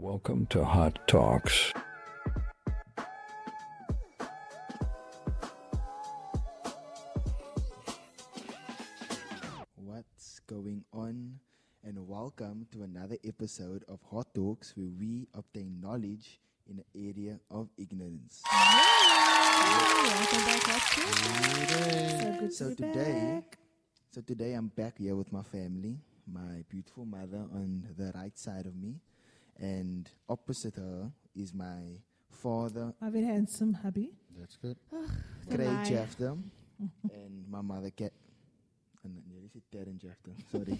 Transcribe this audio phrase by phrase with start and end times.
[0.00, 1.72] Welcome to Hot Talks.
[9.76, 11.38] What's going on?
[11.82, 16.38] And welcome to another episode of Hot Talks where we obtain knowledge
[16.68, 18.42] in the area of ignorance.
[18.52, 20.62] Welcome back,
[22.20, 23.58] So good So today, back.
[24.10, 25.96] so today I'm back here with my family,
[26.30, 28.96] my beautiful mother on the right side of me,
[29.60, 31.98] and opposite her is my
[32.30, 34.10] father, My very handsome hubby.
[34.38, 34.76] That's good.
[35.48, 35.84] Craig lie.
[35.84, 36.38] Japhta,
[37.12, 38.12] and my mother, Cat.
[39.02, 40.78] And I nearly said Darren Japhta, sorry.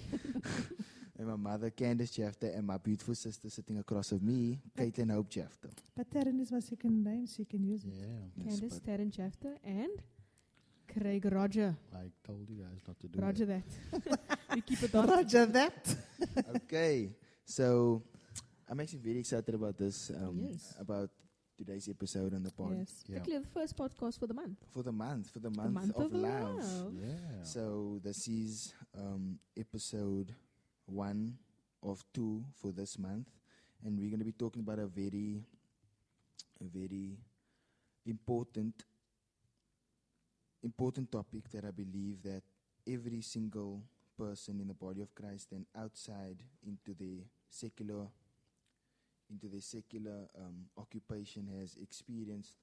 [1.18, 5.30] and my mother, Candace Japhta, and my beautiful sister sitting across of me, Caitlin Hope
[5.30, 5.68] Japhta.
[5.96, 7.92] But Taryn is my second name, so you can use it.
[7.94, 8.06] Yeah.
[8.44, 9.90] Yes, Candice, but- Taryn Japhta, and
[10.92, 11.74] Craig Roger.
[11.94, 13.62] I told you guys not to do Roger that.
[14.04, 14.38] that.
[14.54, 15.06] we keep it on.
[15.08, 15.94] Roger that.
[16.56, 17.10] okay,
[17.44, 18.02] so
[18.70, 20.74] I'm actually very excited about this, um, Yes.
[20.78, 21.10] about
[21.58, 22.76] today's episode on the pod.
[22.78, 23.04] Yes.
[23.08, 23.16] Yeah.
[23.18, 24.58] Actually, the first podcast for the month.
[24.72, 26.56] For the month, for the The month, month of, of love.
[26.56, 26.94] love.
[26.94, 27.42] Yeah.
[27.42, 30.34] So this is um, episode
[30.86, 31.36] one
[31.82, 33.28] of two for this month,
[33.84, 35.42] and we're going to be talking about a very,
[36.60, 37.18] a very
[38.06, 38.84] important,
[40.62, 42.42] important topic that I believe that
[42.86, 43.82] every single
[44.16, 48.06] person in the body of Christ and outside into the secular,
[49.30, 52.56] into the secular um, occupation has experienced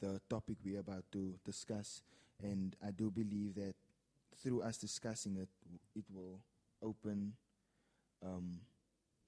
[0.00, 2.02] the topic we're about to discuss,
[2.42, 3.74] and I do believe that
[4.42, 5.48] through us discussing it,
[5.94, 6.40] it will
[6.82, 7.34] open
[8.24, 8.60] um,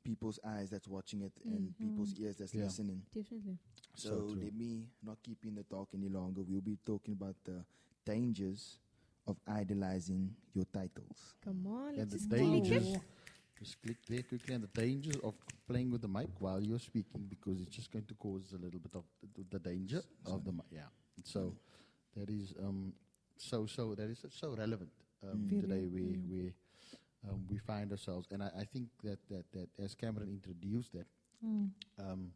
[0.04, 2.64] people's eyes that's watching it and people's ears that's Yeah.
[2.64, 3.02] listening.
[3.14, 3.58] Definitely.
[3.94, 6.42] So, So let me not keep you in the dark any longer.
[6.42, 7.64] We'll be talking about the
[8.06, 8.78] dangers
[9.26, 11.34] of idolizing your titles.
[11.44, 12.96] Come on, And let's the just dangers.
[13.62, 15.34] Just click there quickly and the dangers of
[15.68, 18.80] playing with the mic while you're speaking because it's just going to cause a little
[18.80, 19.04] bit of
[19.36, 20.66] the, the danger of the mic.
[20.70, 20.90] Yeah.
[21.22, 21.54] So
[22.16, 22.92] that is um
[23.36, 24.90] so so that is so relevant
[25.22, 25.86] um, Very, today.
[25.86, 26.30] We mm.
[26.30, 26.52] we
[27.28, 31.06] um, we find ourselves, and I, I think that, that that as Cameron introduced that,
[31.44, 31.70] Mm.
[31.98, 32.30] um,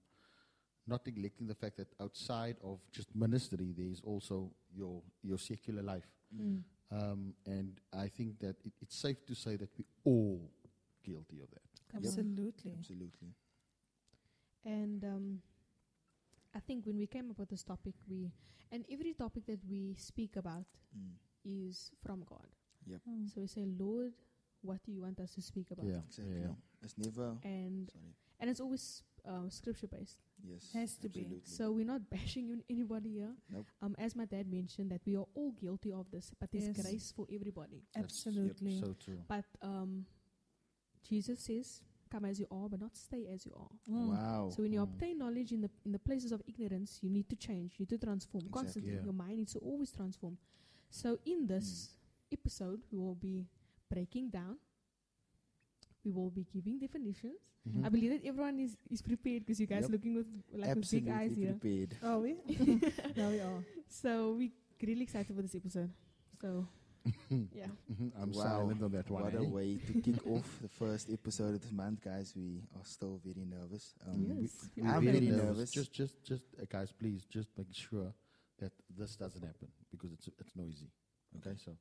[0.85, 5.83] not neglecting the fact that outside of just ministry, there is also your your secular
[5.83, 6.09] life.
[6.35, 6.63] Mm.
[6.91, 10.41] Um, and I think that it, it's safe to say that we all
[11.07, 11.63] guilty of that.
[11.91, 12.07] Come on.
[12.07, 12.73] Absolutely.
[12.79, 13.31] Absolutely.
[14.65, 15.39] And um,
[16.55, 18.33] I think when we came up with this topic, we
[18.73, 21.13] and every topic that we speak about Mm.
[21.45, 22.49] is from God.
[22.89, 23.29] Mm.
[23.33, 24.13] So we say, Lord,
[24.63, 25.85] what do you want us to speak about?
[25.85, 26.41] Yeah, Exactly.
[26.41, 26.55] yeah.
[26.83, 27.37] It's never.
[27.45, 28.15] And Sorry.
[28.41, 30.19] and it's always uh, scripture based.
[30.43, 30.71] Yes.
[30.73, 31.21] Has to be.
[31.21, 31.43] absolutely.
[31.45, 33.35] So we're not bashing anybody here.
[33.53, 33.67] Nope.
[33.83, 36.81] Um, as my dad mentioned, that we are all guilty of this, but there's Yes.
[36.83, 37.83] grace for everybody.
[37.95, 38.81] That's- yep, Absolutely.
[38.81, 39.19] so true.
[39.29, 40.07] But um,
[41.09, 44.09] Jesus says, "Come as you are, but not stay as you are." Mm.
[44.09, 44.51] Wow.
[44.51, 44.85] So when you Mm.
[44.89, 47.99] obtain knowledge in the in the places of ignorance, you need to change, you need
[47.99, 48.63] to transform Exactly.
[48.63, 48.95] constantly.
[48.95, 49.05] Yeah.
[49.05, 50.37] Your mind needs to always transform.
[50.91, 51.97] So in this
[52.33, 53.47] episode, we will be
[53.89, 54.57] breaking down.
[56.05, 57.41] We will be giving definitions.
[57.69, 57.85] Mhm.
[57.85, 59.91] I believe that everyone is, is prepared because you guys Yep.
[59.91, 61.55] looking with like with big eyes here.
[61.59, 61.97] Prepared.
[62.03, 62.37] Are we?
[63.17, 63.65] now we are.
[63.89, 65.91] So we really excited for this episode.
[66.41, 66.69] So
[67.53, 67.67] yeah.
[67.93, 68.43] Mhm, I'm Wow.
[68.43, 69.23] silent on that one.
[69.23, 69.49] What a eh?
[69.49, 72.33] way to kick off the first episode of this month, guys.
[72.37, 73.95] We are still very nervous.
[74.07, 74.69] Um, yes.
[74.77, 75.13] we- we I'm will.
[75.13, 75.71] very nervous.
[75.71, 78.13] Just, just, just, uh, guys, please, just make sure
[78.59, 80.91] that this doesn't happen because it's it's noisy.
[81.39, 81.77] Okay, so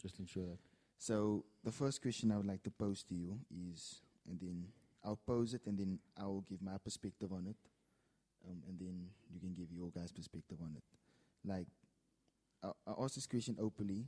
[0.00, 0.58] just ensure that.
[0.98, 4.68] So the first question I would like to pose to you is, and then
[5.04, 7.56] I'll pose it, and then I'll give my perspective on it,
[8.48, 10.84] um, and then you can give your guys' perspective on it.
[11.44, 11.66] Like,
[12.62, 14.06] I, I ask this question openly: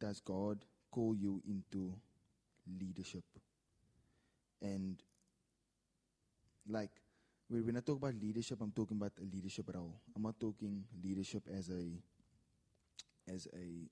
[0.00, 1.94] Does God call you into
[2.80, 3.24] leadership?
[4.62, 5.02] And
[6.68, 6.90] like,
[7.48, 9.94] when when I talk about leadership, I'm talking about a leadership role.
[10.16, 11.84] I'm not talking leadership as a
[13.32, 13.88] as a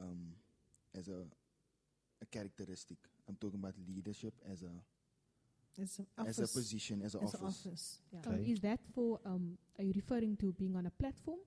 [0.00, 0.32] um,
[0.96, 1.24] as a
[2.22, 2.98] a characteristic.
[3.28, 4.72] I'm talking about leadership as a
[5.78, 7.66] It's an as a position, as an It's an office.
[7.66, 7.98] office.
[8.12, 8.20] Yeah.
[8.26, 8.50] Um, Okay.
[8.52, 11.38] is that for um are you referring to being on a platform?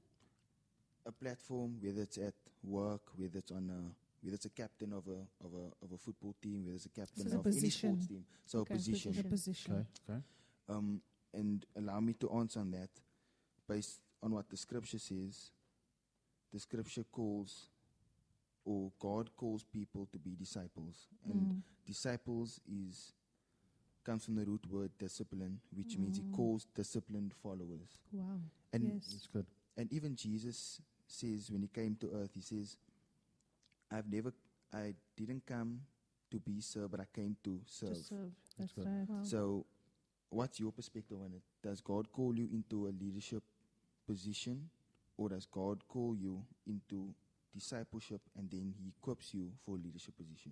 [1.10, 3.82] A platform, whether it's at work, whether it's on a
[4.24, 6.90] whether it's a captain of a of a of a football team, whether it's a
[6.90, 8.24] captain it's a of any sports team.
[8.46, 9.14] So Okay, a position.
[9.14, 9.30] The position.
[9.30, 9.74] position.
[9.74, 10.22] Okay, okay.
[10.70, 11.02] Um,
[11.34, 12.90] and allow me to answer on that
[13.68, 15.52] based on what the scripture says.
[16.54, 17.70] The scripture calls
[18.66, 21.08] or God calls people to be disciples.
[21.26, 21.62] And Mm.
[21.88, 23.14] disciples is
[24.04, 26.32] comes from the root word discipline, which means he Mm.
[26.34, 28.00] calls disciplined followers.
[28.12, 28.42] Wow.
[28.74, 29.14] And yes.
[29.16, 29.48] It's good.
[29.78, 32.78] and even Jesus says when he came to earth, he says,
[33.92, 34.34] I've never
[34.74, 35.82] I didn't come
[36.32, 37.96] to be served, but I came to serve.
[37.96, 38.32] To serve.
[38.58, 38.86] That's good.
[38.86, 39.10] right.
[39.10, 39.24] Wow.
[39.24, 39.66] So
[40.30, 41.42] what's your perspective on it?
[41.68, 43.44] Does God call you into a leadership
[44.08, 44.70] position,
[45.18, 47.14] or does God call you into
[47.54, 50.52] discipleship and then He equips you for a leadership position?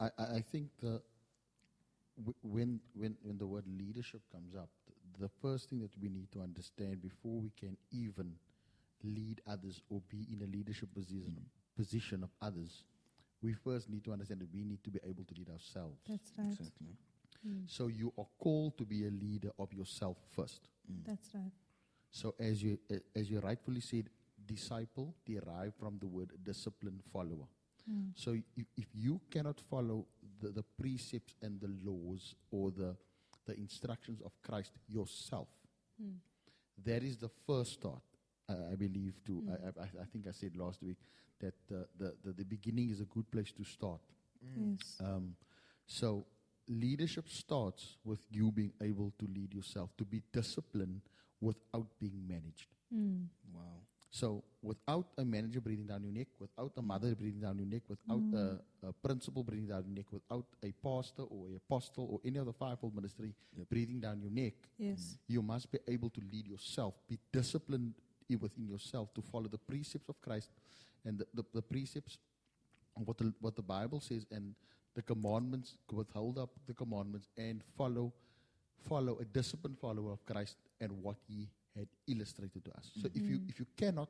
[0.00, 1.00] I, I I think the
[2.42, 4.68] when when when the word leadership comes up,
[5.18, 8.34] the first thing that we need to understand before we can even
[9.02, 11.36] lead others or be in a leadership position
[11.76, 12.84] position of others,
[13.42, 16.00] we first need to understand that we need to be able to lead ourselves.
[16.08, 16.48] That's right.
[16.48, 16.96] Exactly.
[17.46, 17.64] Mm.
[17.66, 20.68] So you are called to be a leader of yourself first.
[20.90, 21.04] Mm.
[21.06, 21.52] That's right.
[22.10, 22.78] So as you
[23.14, 24.08] as you rightfully said,
[24.46, 27.46] disciple derived from the word discipline follower.
[27.90, 28.12] Mm.
[28.14, 30.06] So if, if you cannot follow
[30.40, 32.96] the, the precepts and the laws or the,
[33.46, 35.48] the instructions of Christ yourself,
[36.02, 36.16] Mm.
[36.84, 38.02] that is the first start,
[38.48, 39.14] uh, I believe.
[39.26, 39.50] To Mm.
[39.50, 40.98] I, I, I think I said last week
[41.40, 44.00] that the, the, the, the beginning is a good place to start.
[44.42, 44.98] Yes.
[45.00, 45.34] Um,
[45.86, 46.24] so
[46.68, 51.00] leadership starts with you being able to lead yourself, to be disciplined
[51.40, 52.68] without being managed.
[52.94, 53.26] Mm.
[53.54, 53.60] Wow.
[54.10, 57.82] So, without a manager breathing down your neck, without a mother breathing down your neck,
[57.88, 58.34] without Mm.
[58.82, 62.38] a, a principal breathing down your neck, without a pastor or a apostle or any
[62.38, 63.68] other fivefold ministry Yep.
[63.68, 65.18] breathing down your neck, Yes.
[65.28, 68.02] you must be able to lead yourself, be disciplined i-
[68.34, 70.50] within yourself to follow the precepts of Christ
[71.04, 72.18] and the, the, the precepts
[72.96, 74.54] of what the, what the Bible says and
[74.96, 78.12] the commandments, withhold up the commandments and follow
[78.88, 82.90] follow a disciplined follower of Christ and what he had illustrated to us.
[83.00, 83.48] So if you Mm.
[83.50, 84.08] if you cannot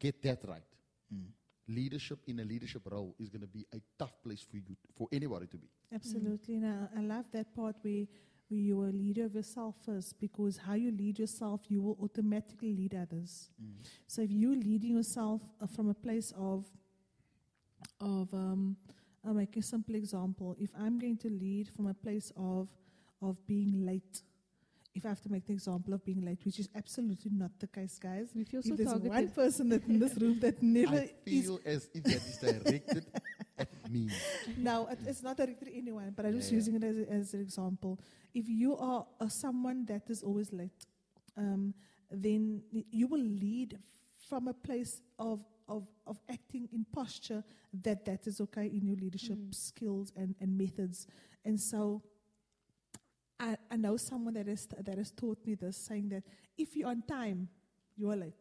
[0.00, 0.62] get that right,
[1.12, 1.26] Mm.
[1.68, 5.08] leadership in a leadership role is going to be a tough place for you for
[5.12, 5.68] anybody to be.
[5.92, 6.56] Absolutely.
[6.56, 8.06] Now, I love that part where,
[8.48, 12.72] where you're a leader of yourself first because how you lead yourself, you will automatically
[12.74, 13.50] lead others.
[13.62, 13.86] Mm.
[14.06, 16.64] So if you're leading yourself uh, from a place of,
[18.00, 18.76] of um,
[19.26, 20.56] I'll make a simple example.
[20.58, 22.68] If I'm going to lead from a place of,
[23.20, 24.22] of being late,
[24.94, 27.66] if I have to make the example of being late, which is absolutely not the
[27.66, 28.30] case, guys.
[28.34, 31.46] We feel so If there's one person that in this room that never I is
[31.46, 33.06] feel as if that is directed
[33.60, 34.22] at me.
[34.56, 36.56] no, it's not directed to anyone, but I'm just Yeah, yeah.
[36.56, 37.98] using it as, as an example.
[38.34, 40.86] If you are uh, someone that is always late,
[41.36, 41.74] um,
[42.10, 43.78] then you will lead
[44.28, 47.44] from a place of, of, of acting in posture
[47.82, 49.54] that that is okay in your leadership Mm.
[49.54, 51.06] skills and, and methods.
[51.44, 52.02] And so
[53.40, 56.24] I, I know someone that has, that has taught me this, saying that
[56.56, 57.48] if you're on time,
[57.96, 58.34] you are late.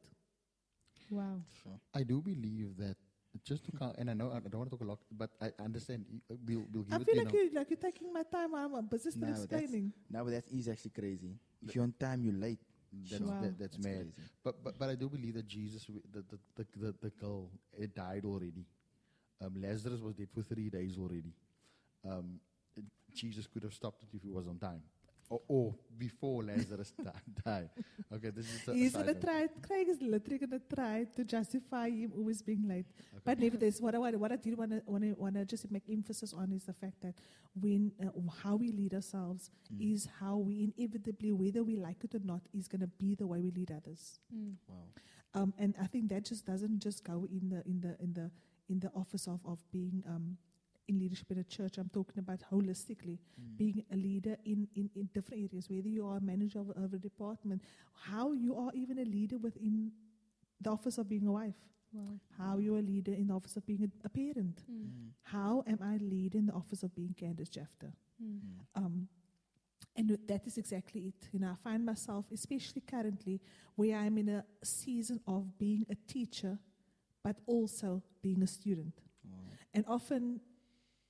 [1.09, 1.41] Wow.
[1.63, 1.79] Sure.
[1.93, 2.97] I do believe that
[3.43, 5.51] just to count, and I know I don't want to talk a lot, but I
[5.63, 6.05] understand.
[6.11, 8.23] y- We'll, we'll give I it, feel you like, know, you, like you're taking my
[8.23, 8.53] time.
[8.55, 9.93] I'm a business No, that's- explaining.
[10.09, 11.35] Now, but that is actually crazy.
[11.65, 12.59] If you're on time, you're late.
[13.09, 13.41] that's, Wow.
[13.41, 13.95] that, that's, That's mad.
[14.15, 14.21] crazy.
[14.43, 17.49] But, but but I do believe that Jesus, w- the the the, the, the girl,
[17.77, 18.65] it died already.
[19.41, 21.33] Um, Lazarus was dead for three days already.
[22.09, 22.39] Um,
[22.75, 24.81] it- Jesus could have stopped it if he was on time,
[25.29, 26.93] or, or before Lazarus
[27.45, 27.69] died.
[28.13, 29.47] Okay, this is a He's side gonna try.
[29.61, 32.85] Craig is literally gonna try to justify him always being late.
[32.97, 33.21] Okay.
[33.25, 35.69] But nevertheless, what I what, what I did want to want to want to just
[35.71, 37.15] make emphasis on is the fact that
[37.59, 38.09] when uh,
[38.43, 39.93] how we lead ourselves Mm.
[39.93, 43.41] is how we inevitably, whether we like it or not, is gonna be the way
[43.41, 44.19] we lead others.
[44.33, 44.53] Mm.
[44.69, 44.75] Wow.
[45.33, 48.31] Um, and I think that just doesn't just go in the in the in the
[48.69, 50.37] in the office of of being um,
[50.87, 51.77] in leadership in a church.
[51.77, 53.57] I'm talking about holistically Mm.
[53.57, 56.93] being a leader in, in, in different areas, whether you are a manager of, of
[56.93, 57.61] a department,
[57.93, 59.91] how you are even a leader within
[60.61, 61.55] the office of being a wife,
[61.93, 62.19] Wow.
[62.37, 64.61] how you're a leader in the office of being a, a parent.
[64.69, 64.83] Mm.
[64.83, 65.09] Mm.
[65.23, 67.91] How am I leading the office of being Candace Japhta?
[68.21, 68.39] Mm.
[68.39, 68.39] Mm.
[68.75, 69.07] Um,
[69.95, 71.29] and that is exactly it.
[71.31, 73.39] You know, I find myself, especially currently,
[73.75, 76.59] where I'm in a season of being a teacher,
[77.23, 78.93] but also being a student.
[79.23, 79.37] Wow.
[79.73, 80.39] And often,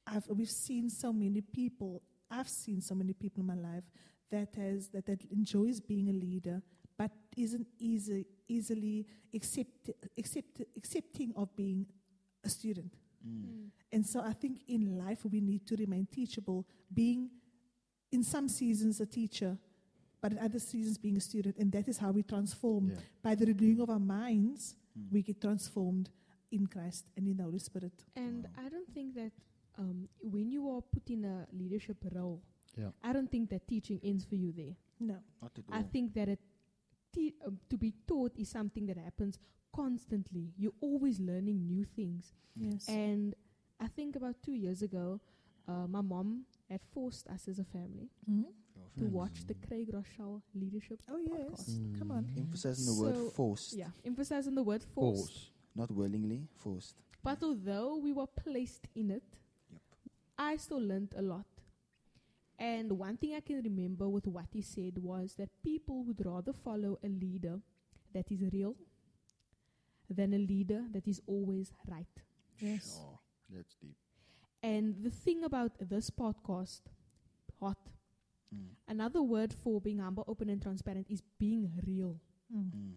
[0.07, 2.01] I've, we've seen so many people.
[2.31, 3.83] I've seen so many people in my life
[4.31, 6.61] that has that, that enjoys being a leader,
[6.97, 11.85] but isn't easy, easily accept, accept, accepting of being
[12.43, 12.93] a student.
[13.27, 13.43] Mm.
[13.45, 13.69] Mm.
[13.91, 17.29] And so I think in life we need to remain teachable, being
[18.11, 19.57] in some seasons a teacher,
[20.21, 21.57] but in other seasons being a student.
[21.57, 22.89] And that is how we transform.
[22.89, 22.95] Yeah.
[23.21, 25.11] By the renewing of our minds, Mm.
[25.11, 26.09] we get transformed
[26.51, 28.03] in Christ and in the Holy Spirit.
[28.15, 28.65] And Wow.
[28.65, 29.31] I don't think that
[29.77, 32.41] um, when you are put in a leadership role,
[32.77, 32.91] Yeah.
[33.03, 34.75] I don't think that teaching ends for you there.
[34.99, 35.17] No.
[35.41, 35.75] Not at all.
[35.79, 36.39] I think that it
[37.13, 39.39] te- um, to be taught is something that happens
[39.73, 40.53] constantly.
[40.57, 42.33] You're always learning new things.
[42.55, 42.87] Yes.
[42.89, 43.35] And
[43.79, 45.19] I think about two years ago,
[45.67, 48.45] uh, my mom had forced us as a family Mhm.
[48.97, 51.01] to watch the Craig Groeschel leadership.
[51.07, 51.69] Oh, yes.
[51.69, 51.99] podcast.
[51.99, 52.25] Come on.
[52.37, 55.27] Emphasizing the word So, forced, Yeah, emphasizing the word forced.
[55.33, 55.51] Pause.
[55.75, 56.95] not willingly forced.
[57.23, 59.41] But although we were placed in it, Yep.
[60.37, 61.45] I still learned a lot.
[62.59, 66.53] And one thing I can remember with what he said was that people would rather
[66.53, 67.59] follow a leader
[68.13, 68.75] that is real
[70.09, 72.07] than a leader that is always right.
[72.59, 72.95] Yes.
[72.97, 73.19] Sure.
[73.49, 73.95] That's deep.
[74.63, 76.81] And the thing about this podcast,
[77.59, 77.77] hot,
[78.55, 78.69] Mm.
[78.87, 82.17] another word for being humble, open, and transparent is being real,
[82.51, 82.71] Mm.
[82.71, 82.93] Mm.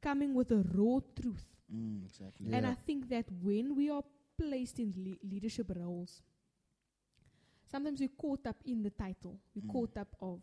[0.00, 1.44] coming with a raw truth.
[1.68, 2.48] Mm, exactly.
[2.48, 2.56] Yeah.
[2.58, 4.04] And I think that when we are
[4.38, 6.22] placed in le- leadership roles,
[7.72, 9.40] sometimes we're caught up in the title.
[9.54, 9.72] We're Mm.
[9.72, 10.40] caught up of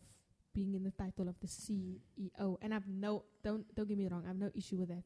[0.52, 2.58] being in the title of the CEO.
[2.60, 5.04] And I've no don't don't get me wrong, I've no issue with that.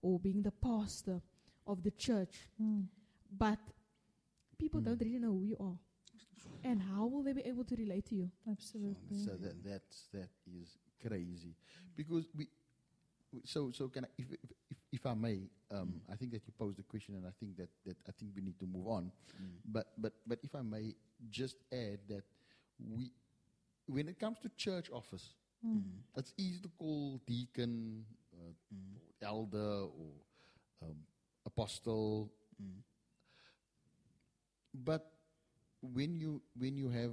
[0.00, 1.20] Or being the pastor
[1.66, 2.48] of the church.
[2.60, 2.86] Mm.
[3.30, 3.58] But
[4.58, 4.84] people Mm.
[4.84, 5.78] don't really know who you are.
[6.62, 8.30] And how will they be able to relate to you?
[8.48, 9.18] Absolutely.
[9.18, 11.54] So that that's that is crazy
[11.96, 12.44] because we.
[12.44, 16.46] we- So so can I, if, if if if I may, um, I think that
[16.46, 18.86] you posed the question, and I think that, that I think we need to move
[18.86, 19.10] on.
[19.42, 19.58] Mm.
[19.66, 20.94] But but but if I may
[21.30, 22.24] just add that
[22.78, 23.10] we,
[23.86, 26.04] when it comes to church office, Mm.
[26.14, 28.04] It's easy to call deacon,
[28.34, 29.00] uh, Mm.
[29.22, 30.12] elder, or
[30.82, 30.96] um,
[31.46, 32.30] apostle.
[32.60, 32.82] Mm.
[34.74, 35.10] But
[35.80, 37.12] when you when you have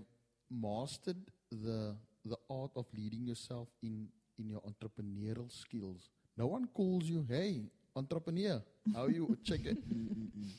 [0.50, 1.18] mastered
[1.52, 4.08] the the art of leading yourself in
[4.40, 8.62] in your entrepreneurial skills, no one calls you, "Hey, entrepreneur,
[8.94, 10.52] how you check it?" Mm, mm, mm.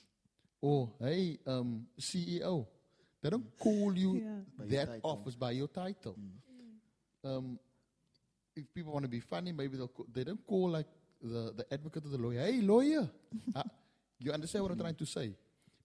[0.61, 2.66] or "Hey, um, CEO."
[3.23, 4.87] They don't call you Yeah.
[4.87, 6.17] That office by your title.
[6.19, 7.29] Mm.
[7.37, 7.59] Um,
[8.57, 10.87] if people want to be funny, maybe they'll call, they don't call like
[11.23, 12.41] the, the advocate or the lawyer.
[12.45, 13.09] Hey, lawyer,
[13.55, 13.64] Ah,
[14.19, 15.33] you understand what I'm trying to say?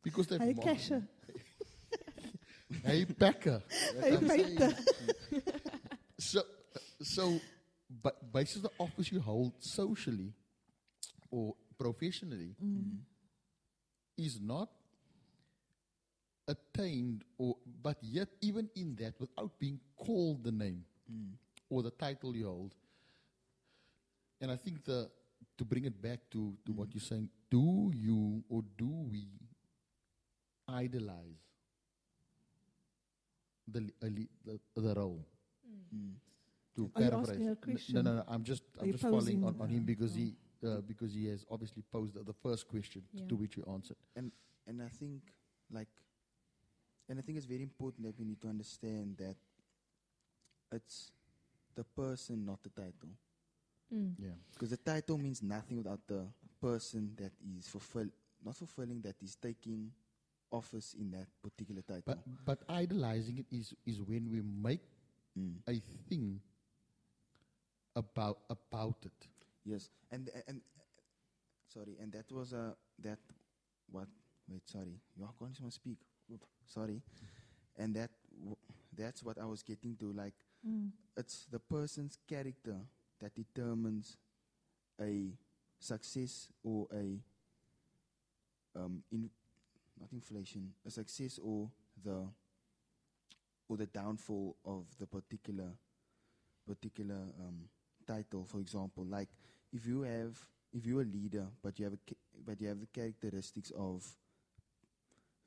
[0.04, 1.08] Because they've Hey, ma- cashier.
[2.84, 3.62] Hey, packer.
[4.02, 4.76] Hey, painter.
[6.18, 6.42] so,
[7.02, 7.40] so,
[8.04, 10.34] but basis the office you hold socially
[11.32, 12.98] or professionally Mm.
[14.18, 14.70] is not
[16.82, 21.32] attained, or but yet even in that, without being called the name Mm.
[21.70, 22.74] or the title you hold,
[24.42, 25.10] and I think the
[25.58, 29.26] to bring it back to to what you're saying, do you or do we
[30.68, 31.40] idolize
[33.68, 35.26] the li- the, the role?
[35.96, 36.14] Mm.
[36.76, 37.30] to Are you paraphrase.
[37.30, 37.96] asking a N- question?
[37.96, 38.24] No, no, no.
[38.28, 40.18] I'm just, Are I'm just following on, on him because oh.
[40.20, 40.36] he,
[40.68, 43.28] uh, because he has obviously posed the, the first question t- Yeah.
[43.30, 43.98] to which you answered.
[44.16, 44.32] And
[44.68, 45.22] and I think
[45.72, 45.88] like
[47.10, 49.36] and I think it's very important that we need to understand that
[50.72, 51.12] it's
[51.76, 53.10] the person, not the title.
[53.94, 54.14] Mm.
[54.18, 54.36] Yeah.
[54.54, 56.26] Because the title means nothing without the
[56.60, 58.08] person that is fulfill
[58.44, 59.92] not fulfilling that is taking
[60.52, 62.04] office in that particular title.
[62.06, 64.82] But but idolizing it is is when we make
[65.38, 65.62] Mm.
[65.68, 66.42] a thing
[67.96, 69.28] about about it.
[69.64, 70.62] Yes, and and
[71.68, 73.20] sorry, and that was a that
[73.92, 74.08] what?
[74.50, 76.00] Wait, sorry, you are going to speak.
[76.66, 77.02] Sorry,
[77.78, 78.58] and that w-
[78.96, 80.12] that's what I was getting to.
[80.12, 80.34] Like,
[80.66, 80.92] Mm.
[81.16, 82.78] it's the person's character
[83.20, 84.18] that determines
[85.00, 85.38] a
[85.80, 87.22] success or a
[88.76, 89.30] um in
[90.00, 91.72] not inflation, a success or
[92.04, 92.28] the
[93.70, 95.72] or the downfall of the particular
[96.66, 97.70] particular um,
[98.06, 98.46] title.
[98.46, 99.30] For example, like
[99.72, 100.38] if you have
[100.74, 104.06] if you're a leader, but you have a ca- but you have the characteristics of,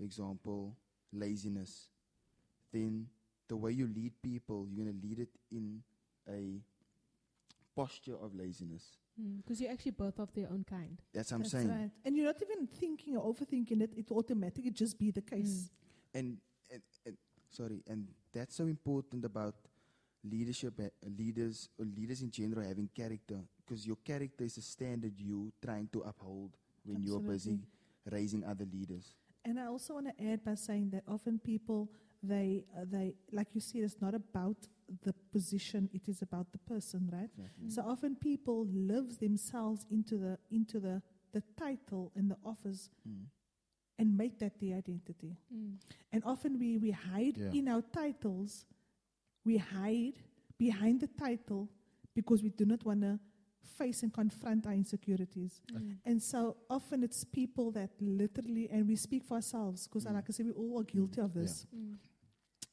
[0.00, 0.74] for example,
[1.12, 1.90] laziness,
[2.72, 3.06] then
[3.48, 5.82] the way you lead people, you're gonna lead it in
[6.26, 6.62] a
[7.76, 8.96] posture of laziness.
[9.36, 10.96] Because you're actually both of their own kind.
[11.12, 11.68] That's what I'm That's saying.
[11.68, 11.90] right.
[12.02, 13.90] And you're not even thinking or overthinking it.
[13.94, 15.68] It will automatically just be the case.
[16.14, 16.38] and,
[16.72, 17.16] and, and
[17.50, 19.56] sorry, and that's so important about
[20.24, 20.88] leadership, uh,
[21.18, 25.88] leaders or leaders in general having character, because your character is a standard you trying
[25.92, 27.58] to uphold when you're busy
[28.10, 29.14] raising other leaders.
[29.44, 31.90] And I also want to add by saying that often people,
[32.22, 34.56] they, uh, they, like you said, it's not about
[35.02, 37.30] the position; it is about the person, right?
[37.68, 41.00] So often people live themselves into the into the
[41.32, 43.26] the title and the office Mm.
[43.98, 45.36] and make that the identity.
[45.54, 45.76] Mm.
[46.12, 47.52] And often we, we hide Yeah.
[47.52, 48.66] in our titles,
[49.44, 50.14] we hide
[50.58, 51.68] behind the title
[52.14, 53.18] because we do not want to
[53.62, 55.60] face and confront our insecurities.
[55.72, 55.96] Mm.
[56.04, 60.14] And so often it's people that literally, and we speak for ourselves because, Mm.
[60.14, 61.66] like I said, we all are guilty of this.
[61.74, 61.96] Mm.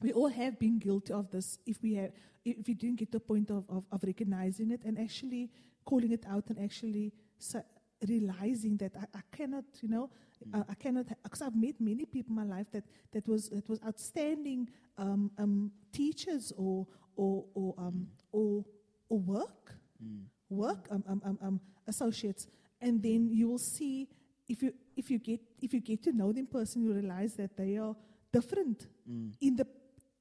[0.00, 2.12] We all have been guilty of this if we have,
[2.44, 5.50] if we didn't get to a point of, of, of recognizing it and actually
[5.84, 7.62] calling it out and actually sa-
[8.06, 10.08] realizing that I, I cannot, you know,
[10.54, 13.68] uh, I cannot, because I've met many people in my life that, that was that
[13.68, 18.64] was outstanding um, um, teachers or or or um, or,
[19.08, 20.26] or work Mm.
[20.50, 22.46] Work um, um, um, um, associates,
[22.80, 24.08] and then you will see
[24.48, 27.56] if you if you get if you get to know them personally, you realize that
[27.56, 27.94] they are
[28.32, 29.32] different Mm.
[29.40, 29.66] in the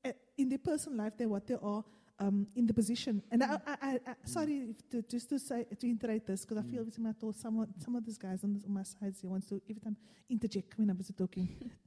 [0.05, 1.83] uh, in their personal life, they're what they are
[2.19, 3.21] um, in the position.
[3.31, 6.57] And I, I, I, I sorry if to, just to say to iterate this because
[6.57, 8.83] I feel every time I thought someone, some of these guys on, this, on my
[8.83, 9.95] side here wants to every time
[10.29, 11.47] interject when I was talking.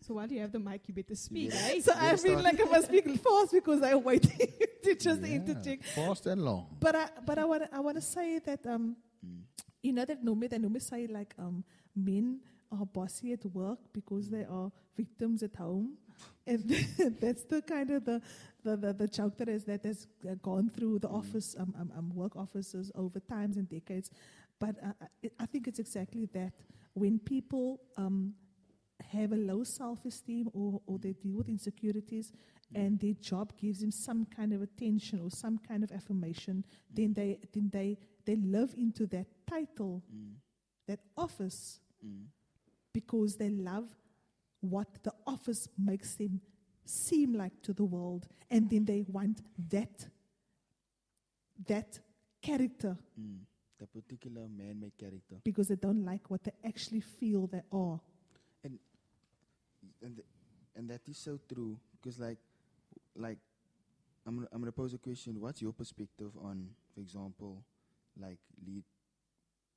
[0.00, 1.52] So while you have the mic, you better speak.
[1.52, 1.68] Yeah.
[1.68, 1.80] eh?
[1.82, 2.44] so Yeah, I feel start.
[2.44, 4.48] like I must speak fast because I'm waiting
[4.84, 5.84] to just Yeah, interject.
[5.84, 6.66] Fast and long.
[6.80, 9.40] But I but I want I want to say that um, Mm.
[9.82, 11.62] you know that normally they normally say like um,
[11.94, 12.38] men
[12.70, 15.96] are bossy at work because they are victims at home,
[16.46, 16.68] and
[17.20, 18.20] that's the kind of the
[18.64, 20.06] the, the, the joke that is that has
[20.42, 24.10] gone through the office um, um, um, work offices over times and decades.
[24.58, 25.06] But uh,
[25.40, 26.52] I- think it's exactly that.
[26.94, 28.34] When people um,
[29.12, 32.32] have a low self-esteem or, or they deal with insecurities
[32.74, 37.14] and their job gives them some kind of attention or some kind of affirmation, then
[37.14, 37.96] they then they
[38.26, 40.34] they live into that title, Mm.
[40.88, 42.26] that office, Mm.
[43.00, 43.88] Because they love
[44.60, 46.40] what the office makes them
[46.84, 49.36] seem like to the world, and then they want
[49.70, 49.96] that
[51.66, 52.00] that
[52.42, 53.40] character Mm.
[53.78, 55.36] The particular man-made character.
[55.44, 58.00] because they don't like what they actually feel they are.
[58.64, 60.26] and th-
[60.76, 62.38] and that is so true because like
[63.16, 63.38] like
[64.26, 65.40] I'm gonna, I'm gonna pose a question.
[65.40, 67.64] What's your perspective on, for example,
[68.20, 68.84] like lead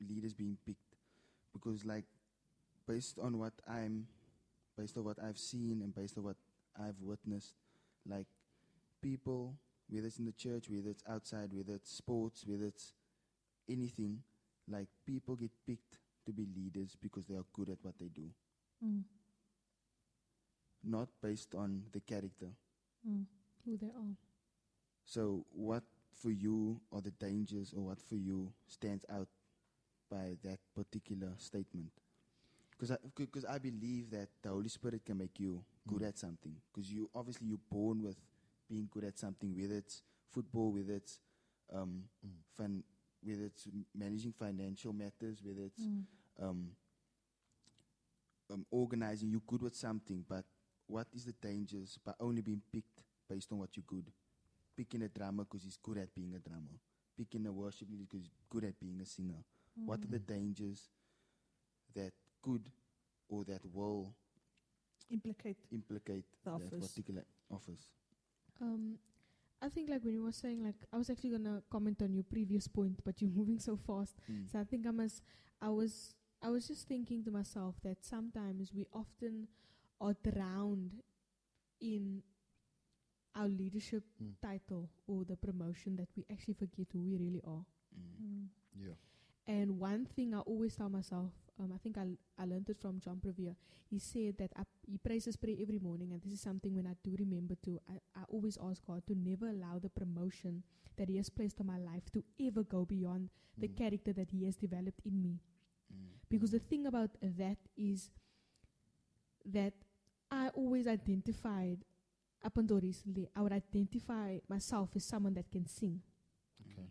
[0.09, 0.95] leaders being picked?
[1.53, 2.05] Because like
[2.87, 4.07] based on what I'm,
[4.77, 6.37] based on what I've seen and based on what
[6.79, 7.55] I've witnessed,
[8.07, 8.27] like
[9.01, 9.55] people,
[9.89, 12.93] whether it's in the church, whether it's outside, whether it's sports, whether it's
[13.69, 14.19] anything,
[14.69, 18.29] like people get picked to be leaders because they are good at what they do
[18.83, 19.03] Mm.
[20.83, 22.47] not based on the character.
[23.07, 23.25] Mm.
[23.65, 24.15] Who they are.
[25.05, 29.27] So, what for you are the dangers, or what for you stands out
[30.09, 31.91] by that particular statement?
[32.81, 36.07] Because I, because I believe that the Holy Spirit can make you good Mm.
[36.07, 36.55] at something.
[36.73, 38.17] Because you obviously you're born with
[38.67, 41.19] being good at something, whether it's football, whether it's
[41.71, 42.31] um, Mm.
[42.57, 42.83] fin-
[43.21, 46.05] whether it's managing financial matters, whether it's Mm.
[46.39, 46.75] um,
[48.49, 50.43] um, organizing, you're good with something, but
[50.87, 54.11] what is the dangers by only being picked based on what you're good?
[54.75, 56.79] Picking a drummer because he's good at being a drummer.
[57.15, 59.45] Picking a worship leader because he's good at being a singer.
[59.85, 60.89] What are the dangers
[61.93, 62.69] that could
[63.31, 64.13] or that will
[65.09, 66.87] implicate implicate The that office.
[66.89, 67.87] particular office?
[68.61, 68.97] Um,
[69.61, 72.23] I think like when you were saying like I was actually gonna comment on your
[72.23, 74.15] previous point, but you're moving so fast.
[74.31, 74.51] Mm.
[74.51, 75.23] So I think I must.
[75.61, 76.13] I was.
[76.43, 79.47] I was just thinking to myself that sometimes we often
[79.99, 80.93] are drowned
[81.79, 82.23] in
[83.35, 84.33] our leadership Mm.
[84.41, 87.63] title or the promotion that we actually forget who we really are.
[87.95, 88.23] Mm.
[88.25, 88.47] Mm.
[88.87, 88.95] Yeah.
[89.47, 91.31] And one thing I always tell myself,
[91.61, 93.55] um, I think I learned it from John Bevere.
[93.89, 96.95] He said that I, he praises prayer every morning, and this is something when I
[97.03, 100.63] do remember to, I, I always ask God to never allow the promotion
[100.97, 103.77] that He has placed on my life to ever go beyond the Mm.
[103.77, 105.39] character that He has developed in me.
[105.93, 106.07] Mm.
[106.29, 108.09] Because the thing about that is
[109.45, 109.73] that
[110.31, 111.79] I always identified,
[112.43, 116.01] up until recently, I would identify myself as someone that can sing.
[116.65, 116.87] Okay.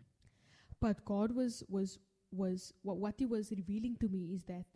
[0.80, 1.98] But God was was
[2.32, 4.66] was what what He was revealing to me is that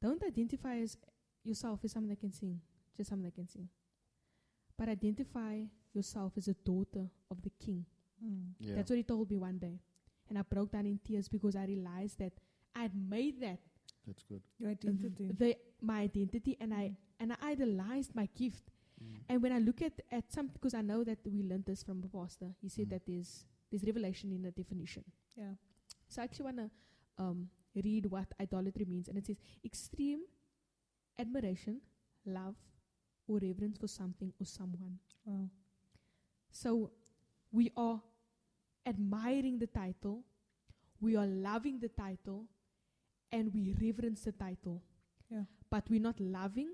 [0.00, 0.96] don't identify as
[1.44, 2.60] yourself as someone that can sing,
[2.96, 3.68] just someone that can sing.
[4.78, 5.62] But identify
[5.94, 7.84] yourself as a daughter of the King.
[8.24, 8.52] Mm.
[8.60, 8.74] Yeah.
[8.76, 9.80] That's what He told me one day,
[10.28, 12.32] and I broke down in tears because I realized that
[12.74, 13.58] I'd made that
[14.06, 14.42] That's good.
[14.58, 15.30] Your identity.
[15.38, 18.70] the my identity, and I and I idolized my gift.
[19.02, 19.16] Mm.
[19.28, 22.00] And when I look at at some, because I know that we learned this from
[22.00, 22.90] the pastor, he said Mm.
[22.90, 25.04] that there's there's revelation in the definition.
[25.36, 25.54] yeah.
[26.16, 26.70] So I actually want to
[27.18, 27.48] um,
[27.84, 30.20] read what idolatry means, and it says extreme
[31.18, 31.82] admiration,
[32.24, 32.54] love,
[33.28, 34.98] or reverence for something or someone.
[35.26, 35.50] Wow.
[36.50, 36.90] So
[37.52, 38.00] we are
[38.86, 40.22] admiring the title,
[41.02, 42.46] we are loving the title,
[43.30, 44.82] and we reverence the title.
[45.30, 45.42] Yeah.
[45.68, 46.70] But we're not loving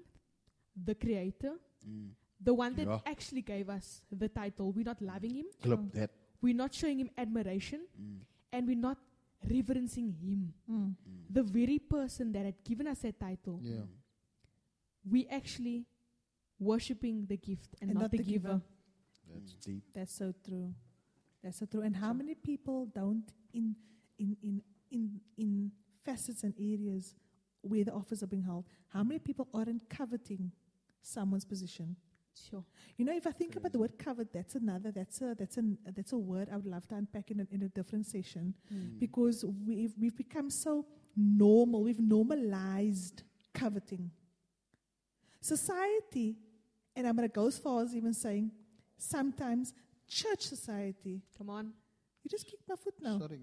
[0.84, 2.10] the creator, Mm.
[2.40, 3.00] the one that Yeah.
[3.06, 4.70] actually gave us the title.
[4.70, 5.76] We're not loving him, Sure.
[5.78, 6.10] Clip that.
[6.40, 8.20] we're not showing him admiration, Mm.
[8.52, 8.98] and we're not
[9.48, 10.52] reverencing him.
[10.70, 10.74] Mm.
[10.76, 10.94] Mm.
[11.30, 13.82] The very person that had given us that title, Yeah.
[15.04, 15.86] we actually
[16.58, 18.60] worshiping the gift and, not, the, giver.
[19.28, 19.64] That's Mm.
[19.64, 19.84] deep.
[19.94, 20.74] That's so true.
[21.42, 21.80] That's so true.
[21.82, 23.74] And how many people don't in
[24.18, 25.72] in in in in
[26.04, 27.14] facets and areas
[27.62, 28.64] where the offers are being held?
[28.88, 30.52] How many people aren't coveting
[31.02, 31.96] someone's position?
[32.50, 32.64] Sure.
[32.96, 34.90] You know, if I think about the word covet, that's another.
[34.90, 35.62] That's a that's a
[35.94, 38.98] that's a word I would love to unpack in a, in a different session Mm.
[38.98, 41.82] because we've we've become so normal.
[41.82, 43.22] We've normalized
[43.54, 44.10] coveting.
[45.40, 46.36] Society,
[46.94, 48.52] and I'm going to go as far as even saying,
[48.96, 49.74] sometimes
[50.08, 51.22] church society.
[51.36, 51.72] Come on.
[52.22, 53.18] You just kicked my foot now.
[53.18, 53.40] Sorry,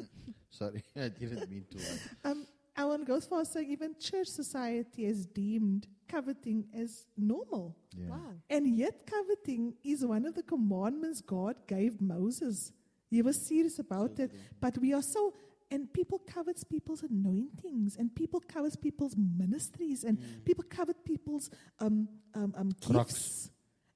[0.50, 1.78] sorry, I didn't mean to.
[2.24, 6.58] Um, I want to go as far as saying even church society has deemed coveting
[6.82, 7.64] as normal.
[7.96, 8.10] Yeah.
[8.10, 8.32] Wow.
[8.54, 12.72] And yet, coveting is one of the commandments God gave Moses.
[13.10, 14.30] He was serious about it.
[14.60, 15.34] But we are so,
[15.70, 21.50] and people covets people's anointings, and people covets people's ministries, and people covet people's
[21.84, 23.12] um, um, um, Crocs.
[23.12, 23.50] gifts,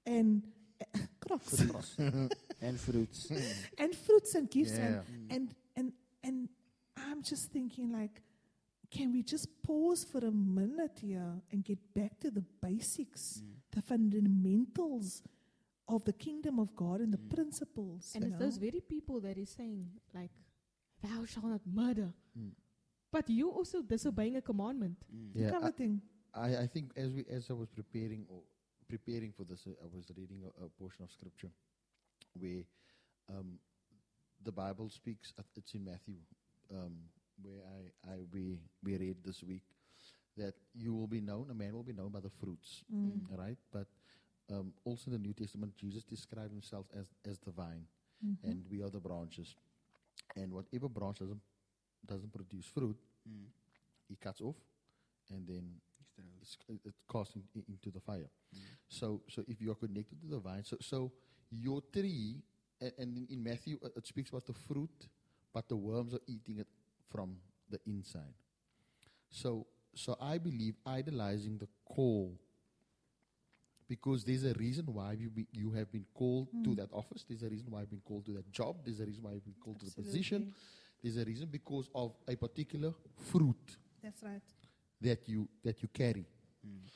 [0.06, 0.42] and
[0.94, 1.96] uh, crocs, Fruits.
[2.66, 3.30] and fruits.
[3.78, 4.84] and fruits and gifts, Yeah.
[4.86, 5.92] and, and and
[6.24, 6.48] and
[6.96, 8.22] I'm just thinking like,
[8.90, 13.82] can we just pause for a minute here and get back to the basics, the
[13.82, 15.22] fundamentals
[15.88, 18.12] of the kingdom of God and the principles?
[18.14, 20.30] And you it's those very people that is saying, like,
[21.02, 22.12] thou shalt not murder.
[22.38, 22.50] Mm.
[23.12, 24.96] But you also disobeying a commandment.
[25.34, 26.00] Yeah, I- coveting.
[26.34, 28.40] I, I think as we as I was preparing or
[28.88, 31.50] preparing for this, uh, I was reading a, a portion of scripture
[32.38, 32.62] where
[33.30, 33.58] um,
[34.44, 35.32] the Bible speaks.
[35.38, 36.16] uh, It's in Matthew,
[36.70, 36.92] um,
[37.42, 39.62] where I, I we we read this week
[40.36, 41.48] that you will be known.
[41.50, 43.20] A man will be known by the fruits, Mm.
[43.38, 43.58] right?
[43.72, 43.86] But
[44.50, 47.86] um, also in the New Testament, Jesus described himself as as the vine,
[48.24, 48.36] Mhm.
[48.44, 49.54] and we are the branches.
[50.36, 51.40] And whatever branch doesn't
[52.06, 52.96] doesn't produce fruit,
[53.28, 53.46] Mm.
[54.08, 54.56] he cuts off,
[55.30, 55.80] and then
[56.40, 58.30] it's, it's cast in, in- into the fire.
[58.54, 58.60] Mm.
[58.88, 61.12] So, so if you are connected to the vine, so, so
[61.50, 62.40] your tree,
[62.80, 65.08] and, and in, in Matthew uh, it speaks about the fruit,
[65.52, 66.68] but the worms are eating it
[67.10, 67.36] from
[67.70, 68.34] the inside.
[69.30, 72.38] So, so I believe idolizing the call,
[73.88, 77.24] because there's a reason why you be, you have been called to that office.
[77.28, 78.76] There's a reason why you've been called to that job.
[78.84, 80.52] There's a reason why you've been called to the position.
[81.02, 82.92] There's a reason because of a particular
[83.30, 84.42] fruit That's right.
[85.00, 86.26] that you that you carry.
[86.66, 86.90] Mm.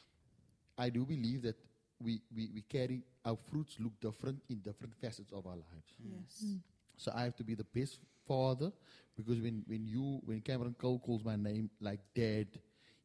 [0.79, 1.57] I do believe that
[2.03, 5.95] we, we, we carry our fruits look different in different facets of our lives.
[6.03, 6.45] Yes.
[6.45, 6.61] Mm.
[7.01, 8.71] So I have to be the best father
[9.17, 12.47] because when, when you when Cameron Cole calls my name like dad,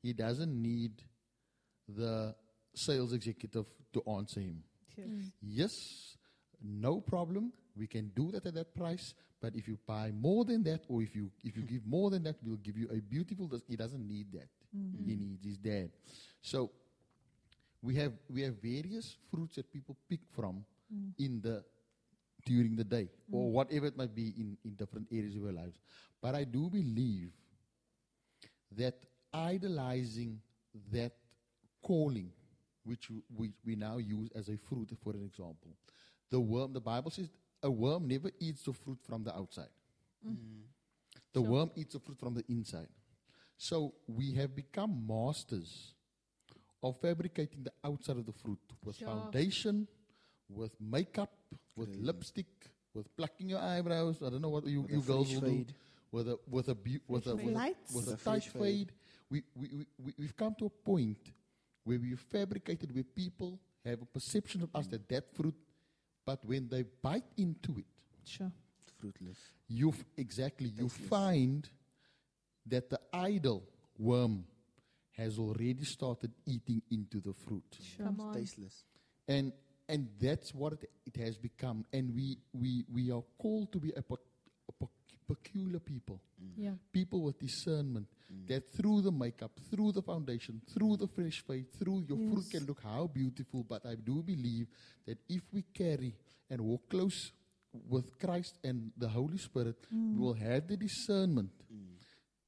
[0.01, 1.01] he doesn't need
[1.87, 2.35] the
[2.73, 4.63] sales executive to answer him.
[4.97, 5.07] Yes.
[5.07, 5.31] Mm.
[5.41, 6.17] Yes,
[6.61, 7.53] no problem.
[7.77, 9.13] We can do that at that price.
[9.41, 12.23] But if you buy more than that, or if you if you give more than
[12.23, 13.47] that, we'll give you a beautiful.
[13.47, 14.49] This, he doesn't need that.
[14.75, 15.09] Mm-hmm.
[15.09, 15.89] He needs his dad.
[16.41, 16.71] So
[17.81, 21.13] we have we have various fruits that people pick from Mm.
[21.17, 21.63] in the
[22.45, 23.51] during the day or mm.
[23.51, 25.79] whatever it might be in, in different areas of our lives.
[26.21, 27.31] But I do believe
[28.77, 28.95] that
[29.33, 30.39] idolizing
[30.91, 31.13] that
[31.83, 32.31] calling,
[32.83, 35.75] which w- we, we now use as a fruit, for an example,
[36.29, 37.29] the worm, the Bible says
[37.63, 39.69] a worm never eats the fruit from the outside.
[40.25, 40.31] Mm.
[40.31, 40.61] Mm.
[41.33, 41.49] The Sure.
[41.49, 42.87] worm eats the fruit from the inside.
[43.57, 45.93] So we have become masters
[46.83, 49.07] of fabricating the outside of the fruit with Sure.
[49.07, 49.87] foundation,
[50.49, 51.31] with makeup,
[51.75, 52.03] with Crazy.
[52.03, 52.47] lipstick,
[52.93, 54.21] with plucking your eyebrows.
[54.25, 55.55] I don't know what you, With you a girls fresh will do.
[55.57, 55.73] fade.
[56.11, 57.93] With a with a bu- with a Fresh with a, Lights.
[57.93, 58.61] with With a a tight fade.
[58.61, 58.91] fade.
[59.29, 61.17] We, we, we, we, we've come to a point
[61.83, 65.55] where we've fabricated where people have a perception of us that that fruit,
[66.25, 67.85] but when they bite into it,
[68.23, 68.51] Sure.
[68.99, 69.37] Fruitless.
[69.67, 71.09] you f- exactly you Tasteless.
[71.09, 71.69] find
[72.67, 73.63] that the idol
[73.99, 74.45] worm
[75.11, 78.05] has already started eating into the fruit Sure.
[78.05, 78.33] Come on.
[78.35, 78.83] Tasteless.
[79.27, 79.51] and
[79.87, 81.85] and that's what it, it has become.
[81.93, 84.15] And we we we are called to be a, pe-
[84.69, 84.87] a pe-
[85.27, 86.19] peculiar people.
[86.41, 86.51] Mm.
[86.57, 86.71] Yeah.
[86.91, 88.47] people with discernment mm.
[88.47, 90.99] that through the makeup through the foundation through mm.
[90.99, 93.63] the fresh fade through your fruit can look how beautiful.
[93.63, 94.67] But i do believe
[95.07, 96.13] that if we carry
[96.49, 97.31] and walk close
[97.89, 101.49] with christ and the holy spirit we will have the discernment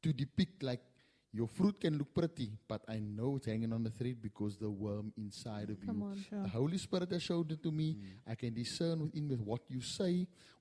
[0.04, 0.82] to depict like
[1.38, 4.70] your fruit can look pretty but i know it's hanging on the thread because the
[4.86, 6.18] worm inside of Come you on.
[6.30, 6.44] Sure.
[6.44, 7.88] the Holy Spirit has showed it to me.
[7.94, 8.32] Mm.
[8.32, 10.14] I can discern within with what you say,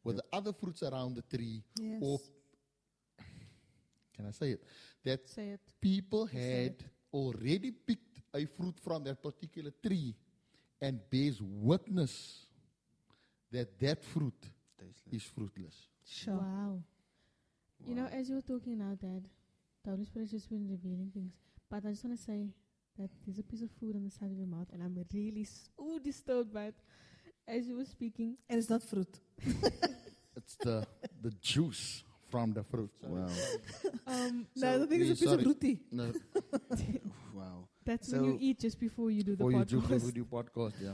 [0.05, 2.01] with the other fruits around the tree, Yes.
[2.03, 2.19] or
[4.17, 4.63] can I say it?
[5.05, 5.61] That Say it.
[5.81, 6.83] people say had it.
[7.13, 10.15] already picked a fruit from that particular tree
[10.81, 12.47] and bears witness
[13.53, 14.41] that that fruit
[14.79, 15.13] Tasteless.
[15.13, 15.77] is fruitless.
[16.05, 16.35] Sure.
[16.35, 16.83] Wow.
[17.87, 19.25] You know, as you were talking now, Dad,
[19.87, 21.33] the Holy Spirit has just been revealing things.
[21.71, 22.49] But I just want to say
[22.99, 25.45] that there's a piece of food on the side of your mouth, and I'm really
[25.45, 26.75] so disturbed by it.
[27.49, 29.21] As you were speaking, And it's not fruit.
[30.37, 30.87] It's the
[31.23, 32.91] the juice from the fruit.
[33.03, 33.27] Wow.
[34.07, 35.41] um, no, the thing is we- a piece sorry.
[35.41, 35.81] of rooty.
[35.91, 36.13] No,
[37.35, 37.69] wow.
[37.85, 40.31] that's when you eat just before you do the for you do podcast.
[40.31, 40.93] podcast, yeah.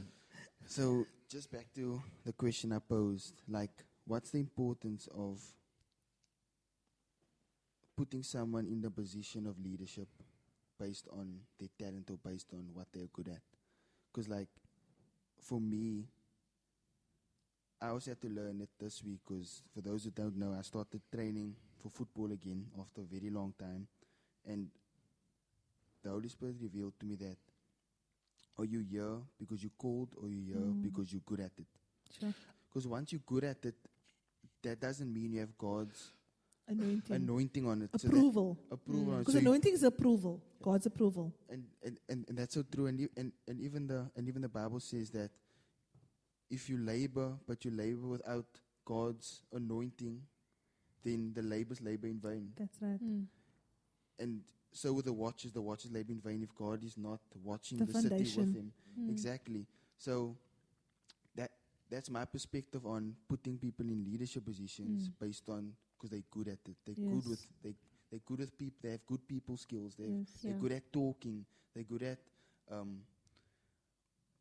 [0.67, 5.41] So just back to the question I posed, like, what's the importance of
[7.97, 10.09] putting someone in the position of leadership
[10.79, 13.43] based on their talent or based on what they're good at?
[14.13, 14.49] Because, like,
[15.41, 16.05] for me,
[17.81, 20.63] I also had to learn it this week because for those who don't know, I
[20.63, 23.89] started training for football again after a very long time,
[24.47, 24.69] and
[26.03, 27.37] the Holy Spirit revealed to me that
[28.59, 30.83] are you here because you're called or you here Mm.
[30.83, 31.67] because you're good at it?
[32.21, 32.33] Sure.
[32.69, 33.75] Because once you're good at it,
[34.63, 36.13] that doesn't mean you have God's
[36.69, 37.17] Anointing.
[37.17, 37.91] anointing on it.
[38.01, 38.59] So that- approval.
[38.71, 39.13] approval.
[39.13, 39.19] on it.
[39.21, 40.43] Because So anointing is approval.
[40.63, 41.33] God's approval.
[41.51, 42.87] and, and, and, and that's so true.
[42.87, 45.31] And, and and even the and even the Bible says that
[46.51, 48.47] if you labor, but you labor without
[48.85, 50.23] God's anointing,
[51.05, 52.53] then the labor's labor in vain.
[52.57, 53.03] That's right.
[53.03, 53.27] Mm.
[54.19, 57.79] And so with the watches, the watches labor in vain if God is not watching
[57.79, 58.73] The the, city with him.
[58.99, 59.11] Mm.
[59.11, 59.67] Exactly.
[59.99, 60.37] So
[61.35, 61.51] that
[61.91, 65.13] that's my perspective on putting people in leadership positions Mm.
[65.19, 66.77] based on because they're good at it.
[66.85, 67.11] They're Yes.
[67.15, 67.75] good with they
[68.11, 68.79] they're good with people.
[68.83, 69.95] They have good people skills.
[69.97, 70.43] They have Yes.
[70.43, 71.45] they're good at talking.
[71.75, 72.19] They're good at
[72.71, 73.03] um,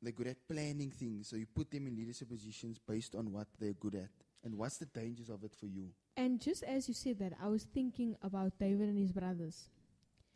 [0.01, 1.27] they're good at planning things.
[1.27, 4.09] So you put them in leadership positions based on what they're good at.
[4.43, 5.89] And what's the dangers of it for you?
[6.17, 9.69] And just as you said that, I was thinking about David and his brothers.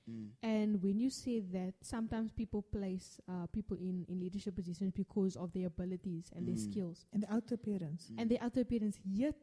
[0.09, 0.29] Mm.
[0.43, 5.35] And when you say that, sometimes people place uh, people in, in leadership positions because
[5.35, 6.71] of their abilities and their Mm.
[6.71, 8.11] skills And the outer appearance.
[8.17, 8.99] and their outer appearance.
[9.03, 9.35] Yet,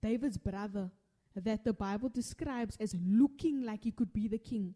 [0.00, 0.88] David's brother,
[1.36, 4.74] that the Bible describes as looking like he could be the king,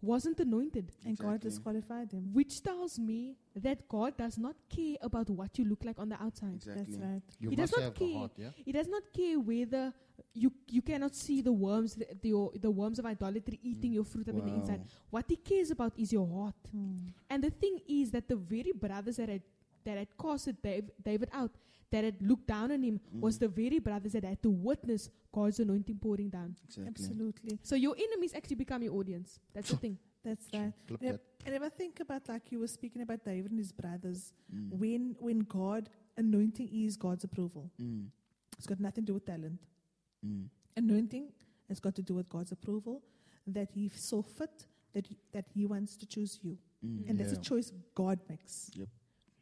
[0.00, 0.90] wasn't anointed.
[1.06, 2.30] And God disqualified him.
[2.32, 6.20] Which tells me that God does not care about what you look like on the
[6.20, 6.54] outside.
[6.56, 6.84] Exactly.
[6.84, 7.22] That's right.
[7.38, 8.14] You He does not have care.
[8.18, 8.48] heart, yeah?
[8.56, 9.92] He does not care whether
[10.34, 13.94] you you cannot see the worms, the, the, the worms of idolatry eating Mm.
[13.94, 14.82] your fruit up in the inside.
[15.10, 16.56] What he cares about is your heart.
[16.76, 17.12] Mm.
[17.30, 19.42] And the thing is that the very brothers that had
[19.84, 21.50] that had casted Dave, David out,
[21.90, 23.40] that had looked down on him, was Mhm.
[23.40, 26.56] the very brothers that had to witness God's anointing pouring down.
[26.64, 26.86] Exactly.
[26.88, 27.58] Absolutely.
[27.62, 29.38] So your enemies actually become your audience.
[29.52, 29.98] That's the thing.
[30.22, 30.72] That's right.
[30.86, 31.12] Clip Yep.
[31.12, 31.46] that.
[31.46, 34.70] And if I think about like you were speaking about David and his brothers, Mm.
[34.78, 37.70] when when God anointing is God's approval.
[37.80, 38.10] Mm.
[38.56, 39.60] It's got nothing to do with talent.
[40.24, 40.48] Mm.
[40.76, 41.32] Anointing
[41.68, 43.02] has got to do with God's approval,
[43.46, 47.08] that He saw fit, that he, that He wants to choose you, Mm.
[47.08, 48.70] and that's a choice God makes.
[48.74, 48.88] Yep.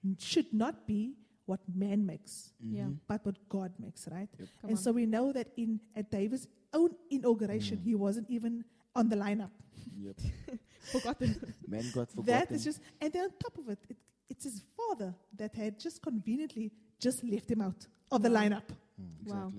[0.04, 2.84] It should not be what man makes, Yeah.
[2.84, 2.98] Mhm.
[3.08, 4.28] but what God makes, right?
[4.38, 4.76] Come and on.
[4.76, 7.82] so we know that in at David's own inauguration, Mm.
[7.82, 9.50] he wasn't even on the lineup.
[9.98, 10.16] Yep.
[10.92, 11.54] Forgotten.
[11.68, 12.24] Man got forgotten.
[12.24, 13.96] That is just, and then on top of it, it,
[14.28, 18.68] it's his father that had just conveniently just left him out of the lineup.
[19.00, 19.26] Mm.
[19.26, 19.52] Wow.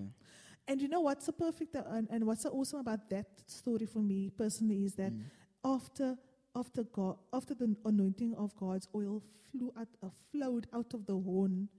[0.68, 3.86] And you know what's so perfect uh, and, and what's so awesome about that story
[3.86, 5.24] for me personally is that Mm.
[5.64, 6.18] after
[6.56, 11.14] after God after the anointing of God's oil flew out, uh, flowed out of the
[11.18, 11.70] horn,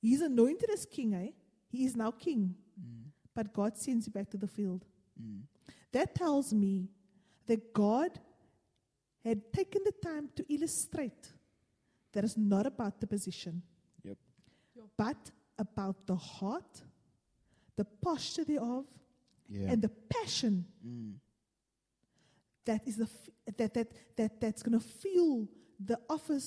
[0.00, 1.30] he's anointed as king, eh?
[1.68, 3.10] He is now king, Mm.
[3.34, 4.86] but God sends him back to the field.
[5.20, 5.42] Mm.
[5.92, 6.88] That tells me
[7.46, 8.18] that God
[9.24, 11.32] had taken the time to illustrate
[12.12, 13.62] that it's not about the position,
[14.02, 14.18] Yep.
[14.96, 16.82] but about the heart,
[17.76, 18.86] the posture thereof,
[19.48, 19.72] Yeah.
[19.72, 21.20] and the passion Mm.
[22.70, 25.36] That is the f- that that that that's going to fuel
[25.90, 26.46] the office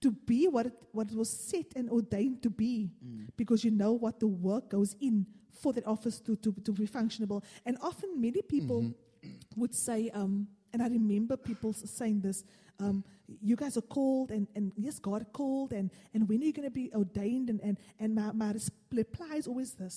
[0.00, 3.26] to be what it, what it was set and ordained to be Mm.
[3.36, 5.26] because you know what the work goes in
[5.60, 9.60] for that office to, to, to be functionable and often many people Mm-hmm.
[9.60, 12.44] would say um, and i remember people saying this
[12.84, 13.02] um,
[13.50, 16.68] you guys are called and, and yes god called and, and when are you going
[16.74, 18.50] to be ordained and, and, and my, my
[19.02, 19.96] reply is always this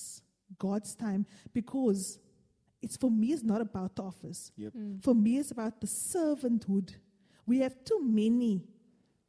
[0.58, 1.22] god's time
[1.58, 2.18] because
[2.82, 4.72] it's for me it's not about the office Yep.
[4.74, 5.02] Mm.
[5.02, 6.94] for me, it's about the servanthood.
[7.46, 8.62] We have too many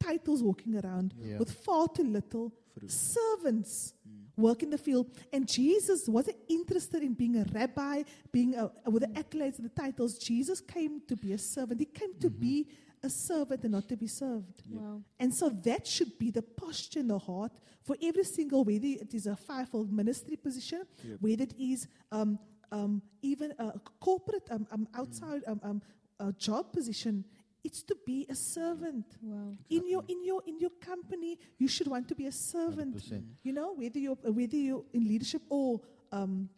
[0.00, 1.38] titles walking around Yeah.
[1.38, 2.90] with far too little Fruit.
[2.90, 4.42] servants Mm.
[4.42, 5.06] work in the field.
[5.32, 9.74] And Jesus wasn't interested in being a rabbi, being a, with the accolades and the
[9.82, 10.18] titles.
[10.18, 11.80] Jesus came to be a servant.
[11.80, 12.68] He came to be
[13.02, 14.62] a servant and not to be served.
[14.68, 14.80] Yep.
[14.80, 15.02] Wow.
[15.20, 19.12] And so that should be the posture in the heart for every single, whether it
[19.14, 21.18] is a fivefold ministry position, Yep.
[21.20, 22.38] whether it is um,
[22.72, 25.82] um, even a corporate um, um, outside um, um,
[26.20, 27.24] a job position.
[27.62, 29.06] It's to be a servant.
[29.22, 29.54] Wow.
[29.70, 32.96] In your in your in your company, you should want to be a servant.
[32.96, 33.24] 100%.
[33.42, 35.80] You know, whether you're whether you're in leadership or
[36.12, 36.50] um,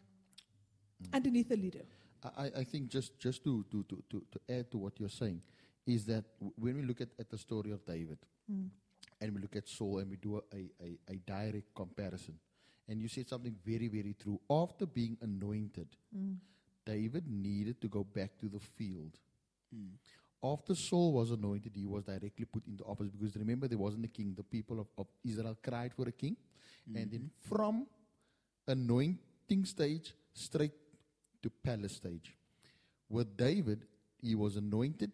[1.13, 1.85] underneath a leader.
[2.23, 5.09] I, I- I think just, just to, to, to, to, to add to what you're
[5.09, 5.41] saying
[5.85, 8.17] is that w- when we look at, at the story of David
[8.51, 8.69] Mm.
[9.19, 12.35] and we look at Saul and we do a, a, a, a direct comparison,
[12.87, 14.39] and you said something very, very true.
[14.49, 16.37] After being anointed, Mm.
[16.85, 19.11] David needed to go back to the field.
[19.75, 19.89] Mm.
[20.41, 24.07] After Saul was anointed, he was directly put into office because remember, there wasn't a
[24.07, 24.33] king.
[24.35, 26.37] The people of, of Israel cried for a king.
[26.95, 27.85] And then from
[28.65, 30.71] anointing stage straight
[31.43, 32.33] to palace stage.
[33.09, 33.85] With David,
[34.21, 35.11] he was anointed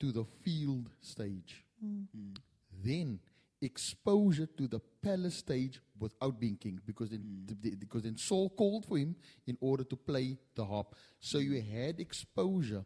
[0.00, 1.64] to the field stage.
[1.82, 2.06] Mm.
[2.14, 2.36] Mm.
[2.84, 3.20] Then
[3.66, 7.48] exposure to the palace stage without being king, because then, mm.
[7.48, 9.14] th- th- because then Saul called for him
[9.46, 10.94] in order to play the harp.
[11.20, 11.70] So you mm.
[11.76, 12.84] had exposure.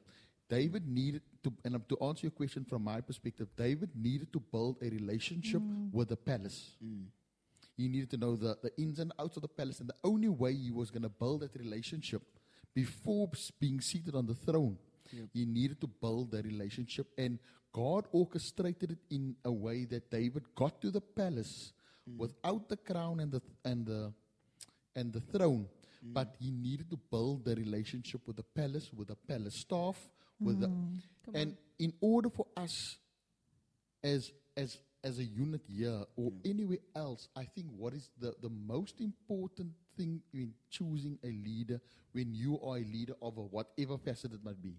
[0.48, 4.40] David needed to, and um, to answer your question from my perspective, David needed to
[4.40, 5.92] build a relationship mm.
[5.92, 6.58] with the palace.
[7.76, 10.28] He needed to know the, the ins and outs of the palace, and the only
[10.28, 12.22] way he was going to build that relationship
[12.74, 14.76] before being seated on the throne,
[15.32, 17.06] he needed to build that relationship.
[17.16, 17.38] And
[17.72, 21.72] God orchestrated it in a way that David got to the palace
[22.09, 22.18] mm.
[22.18, 24.12] without the crown and the and the
[24.96, 25.66] and the throne,
[26.04, 26.12] mm.
[26.12, 29.96] but he needed to build the relationship with the palace, with the palace staff,
[30.40, 31.00] with the mm.
[31.24, 32.96] Come and in order for us
[34.02, 38.50] as as as a unit here or anywhere else, I think what is the, the
[38.50, 41.80] most important thing in choosing a leader
[42.12, 44.74] when you are a leader of a whatever facet it might be,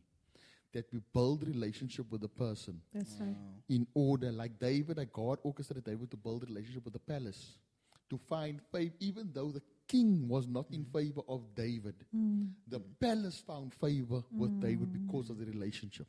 [0.74, 3.36] that we build relationship with the person That's right.
[3.70, 7.58] in order, like David, like God orchestrated David to build a relationship with the palace,
[8.10, 10.94] to find favor, even though the king was not in mm.
[10.94, 11.96] favor of David.
[12.16, 12.50] Mm.
[12.68, 14.62] The palace found favor with mm.
[14.62, 16.08] David because of the relationship.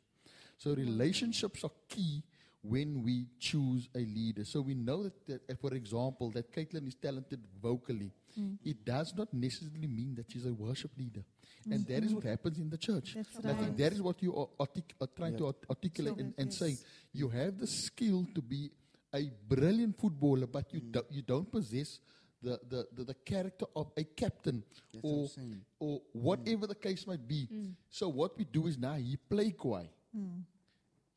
[0.57, 2.23] So relationships are key
[2.63, 4.43] when we choose a leader.
[4.45, 8.11] So we know that, that for example, that Caitlin is talented vocally.
[8.39, 8.57] Mm.
[8.63, 11.23] It does not necessarily mean that she's a worship leader.
[11.67, 11.75] Mm.
[11.75, 12.29] And that is what mm.
[12.29, 13.13] happens in the church.
[13.15, 16.17] That's And I think that is what you are, artic- are trying to art- articulate
[16.17, 16.77] and, and say.
[17.11, 18.71] You have the skill to be
[19.13, 21.99] a brilliant footballer, but you, do, you don't possess
[22.41, 25.61] the, the, the, the character of a captain That's what or, saying.
[25.79, 27.47] or whatever the case might be.
[27.89, 29.89] So what we do is now he play Kwai.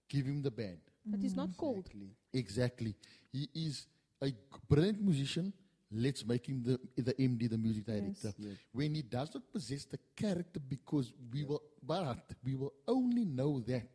[0.09, 0.78] Give him the band.
[1.07, 1.79] But he's not called.
[1.87, 2.09] Exactly.
[2.33, 2.95] Exactly.
[3.33, 3.87] He is
[4.23, 4.33] a
[4.69, 5.53] brilliant musician.
[5.92, 8.33] Let's make him the, the MD, the music director.
[8.38, 8.57] Yes.
[8.73, 13.61] When he does not possess the character, because we will, but we will only know
[13.61, 13.88] that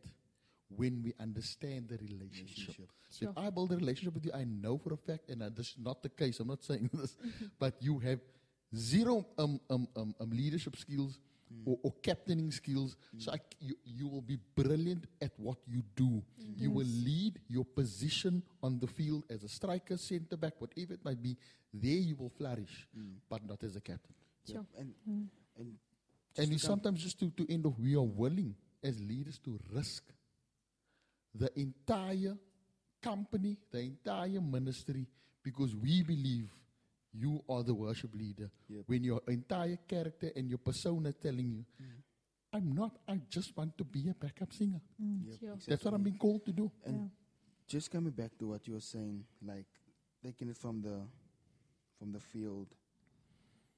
[0.74, 2.68] when we understand the relationship.
[2.68, 2.88] Relationship.
[3.10, 3.30] So Sure.
[3.36, 5.68] if I build a relationship with you, I know for a fact, and uh, this
[5.68, 6.40] is not the case.
[6.40, 7.14] I'm not saying this,
[7.58, 8.20] but you have
[8.74, 11.18] zero um, um, um, um, leadership skills
[11.52, 11.62] Mm.
[11.66, 12.96] or, or captaining skills.
[13.14, 13.22] Mm.
[13.22, 16.22] So I c you, you will be brilliant at what you do.
[16.40, 16.54] Mm.
[16.56, 21.04] You will lead your position on the field as a striker, centre back, whatever it
[21.04, 21.36] might be.
[21.74, 22.88] There you will flourish,
[23.28, 24.14] but not as a captain.
[24.46, 24.66] Sure.
[24.78, 25.28] And Mm.
[25.58, 25.78] and
[26.38, 30.04] And we sometimes just to, to end off, we are willing as leaders to risk
[31.34, 32.36] the entire
[33.02, 35.06] company, the entire ministry,
[35.42, 36.50] because we believe
[37.12, 38.50] you are the worship leader.
[38.68, 38.82] Yep.
[38.86, 41.86] When your entire character and your persona telling you, mm.
[42.54, 44.80] I'm not, I just want to be a backup singer.
[45.02, 45.56] Mm, yep, Sure.
[45.68, 46.70] That's what I'm being called to do.
[46.84, 47.08] And Yeah.
[47.66, 49.66] just coming back to what you were saying, like
[50.22, 51.06] taking it from the
[51.98, 52.74] from the field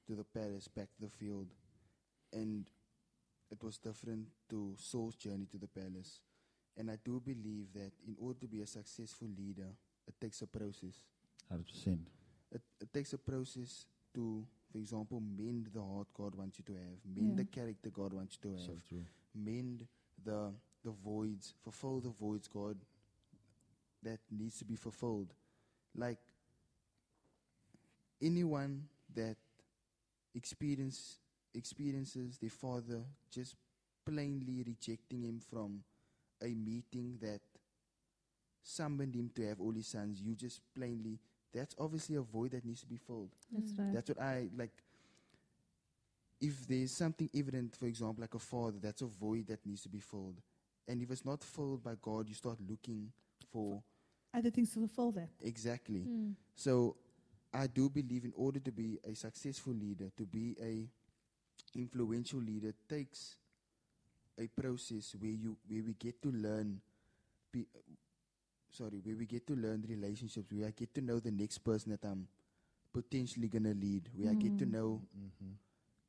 [0.06, 1.48] to the palace, back to the field,
[2.32, 2.70] and
[3.50, 6.20] it was different to Saul's journey to the palace.
[6.76, 10.46] And I do believe that in order to be a successful leader, it takes a
[10.46, 11.04] process.
[11.52, 11.98] 100%.
[12.54, 16.72] It, it takes a process to, for example, mend the heart God wants you to
[16.72, 17.44] have, mend Yeah.
[17.44, 18.78] the character God wants you to have So
[19.34, 19.86] mend
[20.24, 20.52] the
[20.84, 22.76] the voids, fulfill the voids, God,
[24.02, 25.32] that needs to be fulfilled.
[25.96, 26.18] Like
[28.22, 29.36] anyone that
[30.34, 31.18] experience
[31.54, 33.56] experiences their father just
[34.04, 35.82] plainly rejecting him from
[36.42, 37.40] a meeting that
[38.62, 41.18] summoned him to have all his sons, you just plainly
[41.54, 43.30] that's obviously a void that needs to be filled.
[43.52, 43.78] That's Mm.
[43.78, 43.94] right.
[43.94, 44.72] That's what I like.
[46.40, 49.88] If there's something evident, for example, like a father, that's a void that needs to
[49.88, 50.40] be filled.
[50.86, 53.10] And if it's not filled by God, you start looking
[53.50, 53.82] for
[54.34, 55.30] Other things to fulfill that.
[55.40, 56.00] exactly.
[56.00, 56.34] Mm.
[56.56, 56.96] So
[57.52, 60.88] I do believe in order to be a successful leader, to be a
[61.78, 63.36] influential leader, takes
[64.38, 66.80] a process where you where we get to learn
[67.52, 67.66] pe-
[68.74, 71.58] sorry, where we get to learn the relationships, where I get to know the next
[71.58, 72.26] person that I'm
[72.92, 74.72] potentially gonna lead, where I get to Mm.
[74.72, 75.02] know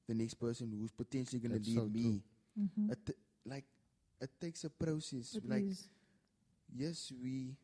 [0.07, 2.23] the next person who's potentially gonna That's lead so me.
[2.57, 2.91] Mhm.
[2.91, 3.13] It, t-
[3.45, 3.65] like
[4.21, 5.35] it takes a process.
[5.35, 5.89] It like is.
[6.75, 7.55] yes, we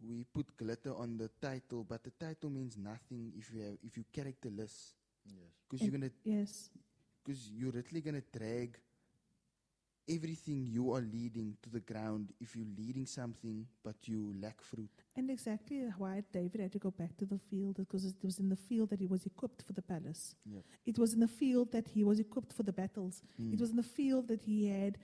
[0.00, 3.96] we put glitter on the title, but the title means nothing if you have if
[3.96, 4.94] you characterless.
[5.26, 5.52] Yes.
[5.68, 6.70] Because you're gonna Yes.
[7.24, 8.78] because you're literally gonna drag
[10.08, 14.90] everything you are leading to the ground if you're leading something but you lack fruit.
[15.16, 18.48] And exactly why David had to go back to the field because it was in
[18.48, 20.34] the field that he was equipped for the palace.
[20.46, 20.62] Yep.
[20.86, 23.22] It was in the field that he was equipped for the battles.
[23.40, 23.52] Mm.
[23.54, 24.98] It was in the field that he had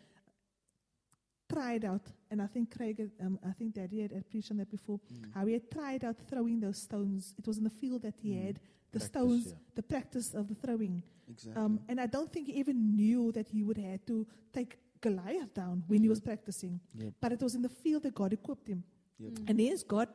[1.52, 4.56] tried out, and I think Craig, had, um, I think Daddy had, had preached on
[4.56, 4.98] that before.
[5.12, 5.34] Mm.
[5.34, 7.34] How he had tried out throwing those stones.
[7.38, 8.46] It was in the field that he Mm.
[8.46, 8.56] had
[8.92, 9.58] the Practice, stones, yeah.
[9.74, 11.02] the practice of the throwing.
[11.28, 11.62] Exactly.
[11.62, 15.52] Um, and I don't think he even knew that he would have to take Goliath
[15.62, 16.74] down when he was practicing.
[17.02, 17.12] Yep.
[17.22, 18.80] But it was in the field that God equipped him.
[19.18, 19.32] Yep.
[19.32, 19.48] Mm.
[19.50, 20.08] And hence God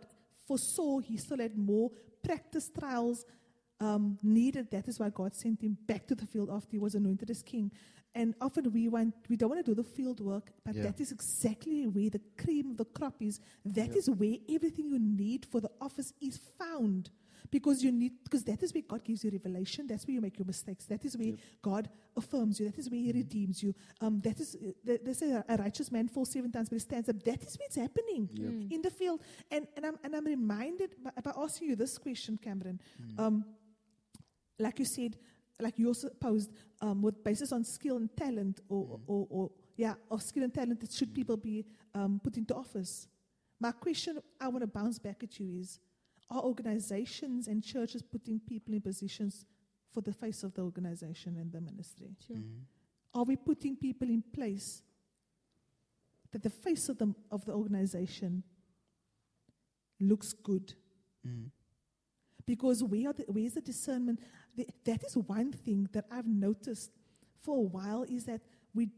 [0.48, 1.88] foresaw he still had more
[2.24, 3.26] practice trials
[3.80, 4.66] um, needed.
[4.72, 7.42] That is why God sent him back to the field after he was anointed as
[7.42, 7.72] king.
[8.16, 10.84] And often we want, we don't want to do the field work, but Yeah.
[10.88, 13.40] that is exactly where the cream of the crop is.
[13.64, 14.00] That Yeah.
[14.00, 17.12] is where everything you need for the office is found.
[17.52, 19.88] Because you need, because that is where God gives you revelation.
[19.88, 20.86] That's where you make your mistakes.
[20.86, 21.40] That is where Yep.
[21.62, 22.66] God affirms you.
[22.70, 23.74] That is where He redeems you.
[24.02, 27.10] Um, that is, they, they say a righteous man falls seven times, but he stands
[27.10, 27.22] up.
[27.24, 28.52] That is where it's happening Yep.
[28.52, 28.72] Mm.
[28.72, 29.22] in the field.
[29.52, 32.80] And, and, I'm, and I'm reminded by, by asking you this question, Cameron.
[33.02, 33.20] Mm.
[33.20, 33.46] Um,
[34.58, 35.18] like you said,
[35.62, 39.02] like you also posed, um, with basis on skill and talent, or, Mm.
[39.08, 41.66] or, or yeah, of skill and talent, that should people be
[41.96, 43.08] um, put into office?
[43.62, 45.80] My question I want to bounce back at you is:
[46.30, 49.46] Are organizations and churches putting people in positions
[49.92, 52.16] for the face of the organization and the ministry?
[52.26, 52.38] Sure.
[52.38, 52.66] Mhm.
[53.14, 54.84] Are we putting people in place
[56.32, 58.44] that the face of the of the organization
[60.00, 60.76] looks good?
[61.26, 61.52] Mhm.
[62.46, 64.20] Because where are the, where's the discernment?
[64.56, 66.92] The, that is one thing that I've noticed
[67.42, 68.42] for a while is that
[68.74, 68.90] we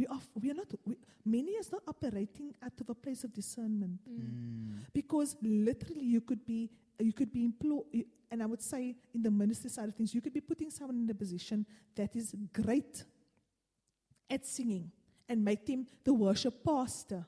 [0.00, 0.94] we are we are not we,
[1.36, 4.20] many is not operating out of a place of discernment Mm.
[4.20, 4.78] Mm.
[5.00, 6.60] because literally you could be
[7.08, 7.84] you could be employed
[8.30, 8.82] and I would say
[9.16, 11.66] in the ministry side of things you could be putting someone in a position
[11.98, 13.04] that is great
[14.34, 14.90] at singing
[15.28, 17.22] and make them the worship pastor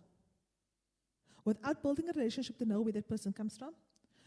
[1.45, 3.73] without building a relationship to know where that person comes from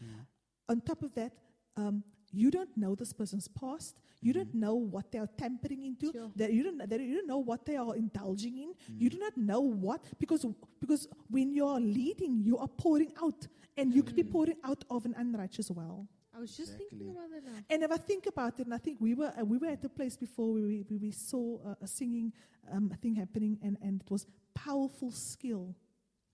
[0.04, 0.26] Mm.
[0.68, 1.32] on top of that,
[1.80, 3.96] um, you don't know this person's past.
[4.20, 6.10] You don't know what they are tampering into.
[6.12, 6.30] Sure.
[6.36, 6.78] That you don't.
[6.88, 8.70] That you don't know what they are indulging in.
[8.70, 9.00] Mm.
[9.00, 10.44] You do not know what because
[10.80, 13.46] because when you are leading, you are pouring out,
[13.76, 14.32] and you could be Mm.
[14.32, 16.08] pouring out of an unrighteous well.
[16.34, 17.58] I was just thinking about that now.
[17.70, 19.84] And if I think about it, and I think we were uh, we were at
[19.84, 22.32] a place before where we, where we saw uh, a singing
[22.70, 25.74] um, thing happening, and, and it was powerful skill,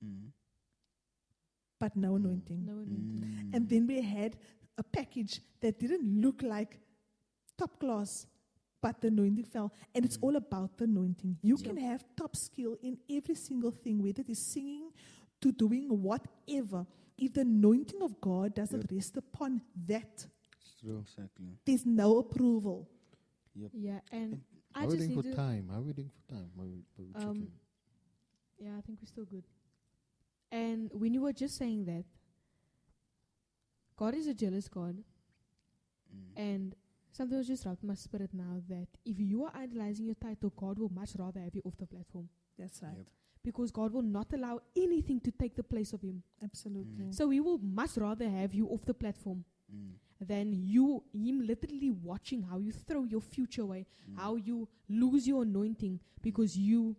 [0.04, 0.30] Mm.
[1.78, 2.64] but no anointing.
[2.64, 3.22] No anointing.
[3.24, 3.54] Mm.
[3.56, 4.36] And then we had
[4.78, 6.78] a package that didn't look like
[7.58, 8.26] top class,
[8.80, 9.72] but the anointing fell.
[9.94, 10.22] And it's Mm.
[10.24, 11.38] all about the anointing.
[11.42, 11.66] You Sure.
[11.66, 14.90] can have top skill in every single thing, whether it is singing
[15.40, 16.86] to doing whatever.
[17.18, 18.92] If the anointing of God doesn't Yep.
[18.92, 20.26] rest upon that,
[20.82, 21.00] It's.
[21.00, 21.58] Exactly.
[21.64, 22.88] there's no approval.
[23.54, 23.70] Yep.
[23.74, 24.42] Yeah, and And
[24.74, 25.68] I How are just doing need for time?
[25.68, 26.50] How are we doing for time?
[26.58, 27.52] Are we, are we Um.
[28.58, 29.44] Yeah, I think we're still good.
[30.50, 32.04] And when you were just saying that,
[34.02, 34.96] God is a jealous God,
[36.12, 36.32] Mm.
[36.36, 36.74] and
[37.12, 40.50] something was just dropped in my spirit now that if you are idolizing your title,
[40.62, 42.28] God will much rather have you off the platform
[42.58, 42.96] That's right.
[42.96, 43.06] Yep.
[43.44, 46.22] because God will not allow anything to take the place of Him.
[46.42, 47.04] Absolutely.
[47.06, 47.14] Mm.
[47.14, 49.94] So He will much rather have you off the platform Mm.
[50.32, 54.16] than you Him literally watching how you throw your future away, Mm.
[54.16, 56.96] how you lose your anointing because you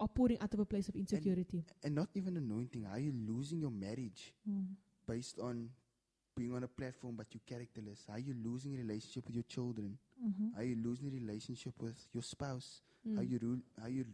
[0.00, 1.64] are pouring out of a place of insecurity.
[1.84, 2.84] and not even anointing.
[2.86, 4.74] Are you losing your marriage Mm.
[5.06, 5.70] based on
[6.36, 8.04] being on a platform but you're characterless?
[8.10, 9.98] Are you losing a relationship with your children?
[10.22, 10.56] Mhm.
[10.56, 12.82] Are you losing a relationship with your spouse?
[13.06, 13.18] Mm.
[13.18, 14.06] Are you ru- are you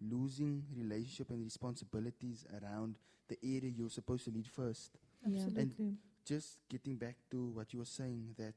[0.00, 2.96] losing relationship and responsibilities around
[3.28, 4.98] the area you're supposed to lead first?
[5.24, 5.96] Absolutely.
[6.24, 8.54] Just getting back to what you were saying that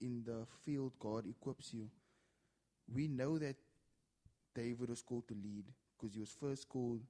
[0.00, 1.90] in the field God equips you.
[2.92, 3.56] We know that
[4.54, 7.02] David was called to lead because he was first called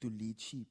[0.00, 0.68] to lead sheep.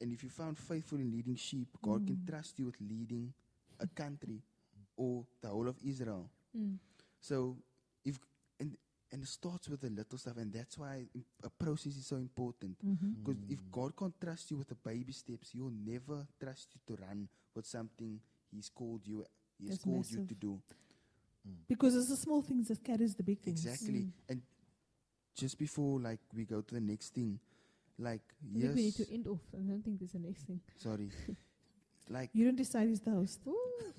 [0.00, 2.26] And if you found faithful in leading sheep, God can Mm.
[2.26, 3.32] trust you with leading
[3.78, 4.42] a country
[4.96, 6.30] or the whole of Israel.
[6.56, 6.78] Mm.
[7.20, 7.56] So
[8.04, 8.18] if
[8.58, 8.76] and
[9.12, 11.08] and it starts with the little stuff, and that's why
[11.42, 12.78] a process is so important.
[12.84, 13.14] Mhm.
[13.24, 13.70] Because if Mm.
[13.72, 17.66] God can't trust you with the baby steps, He'll never trust you to run with
[17.66, 18.20] something
[18.52, 19.26] He's called you.
[19.58, 20.40] He's That's called you to massive.
[20.40, 20.62] do
[21.68, 23.64] Because it's the small things that carries the big things.
[23.66, 24.04] exactly.
[24.04, 24.12] Mm.
[24.28, 24.42] And
[25.34, 27.40] just before, like we go to the next thing,
[28.00, 28.22] like
[28.56, 29.40] I think we need to end off.
[29.54, 30.60] I don't think there's the next thing.
[30.78, 31.08] sorry,
[32.08, 33.40] like You don't decide who's the host.
[33.46, 33.56] Ooh,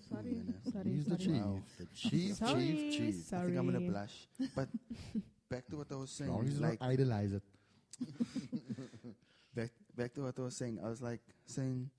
[0.10, 0.72] sorry, no, no.
[0.72, 1.26] sorry, He's the sorry.
[1.26, 1.44] chief.
[1.46, 1.60] Wow.
[1.80, 3.34] The chief, Sorry, chief, chief.
[3.34, 4.28] I think I'm gonna blush.
[4.56, 4.68] But
[5.50, 7.44] back to what I was saying, long like not idolize it.
[9.56, 10.80] back back to what I was saying.
[10.84, 11.90] I was like saying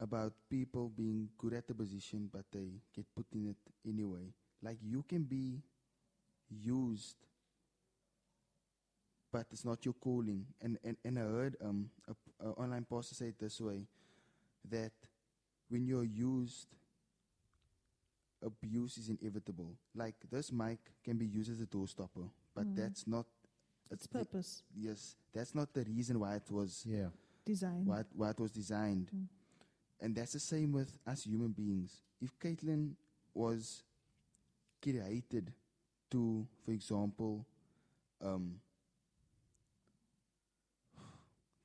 [0.00, 3.56] about people being good at the position, but they get put in it
[3.86, 4.32] anyway.
[4.62, 5.60] Like you can be
[6.48, 7.16] used,
[9.32, 10.46] but it's not your calling.
[10.60, 13.86] And and, and I heard um a, a online pastor say it this way
[14.70, 14.92] that
[15.68, 16.66] when you're used,
[18.42, 19.74] abuse is inevitable.
[19.94, 22.76] Like this mic can be used as a door stopper, but Mm.
[22.76, 23.26] that's not.
[23.90, 27.10] It's the- purpose, Yes, that's not the reason why it was Yeah.
[27.44, 27.84] design.
[27.86, 29.10] why it, why it was designed.
[29.12, 29.28] Mm.
[30.00, 32.02] And that's the same with us human beings.
[32.20, 32.94] If Caitlin
[33.34, 33.82] was
[34.80, 35.52] created
[36.10, 37.44] to, for example,
[38.22, 38.60] um,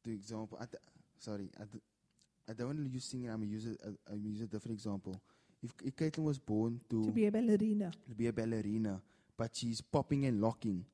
[0.05, 0.81] to example, I th-
[1.19, 1.83] sorry, I th-
[2.47, 3.29] I don't want to use singing.
[3.29, 5.19] I'm gonna use a, a, I'm use a different example.
[5.63, 7.91] If, if Caitlin was born to, To be a ballerina.
[8.07, 9.01] to be a ballerina,
[9.35, 10.85] but she's popping and locking,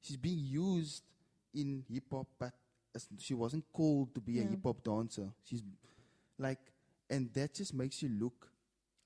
[0.00, 1.02] she's being used
[1.54, 2.52] in hip hop, but
[2.94, 5.28] as- she wasn't called to be a hip hop dancer.
[5.44, 5.62] She's
[6.38, 6.60] like,
[7.10, 8.48] and that just makes you look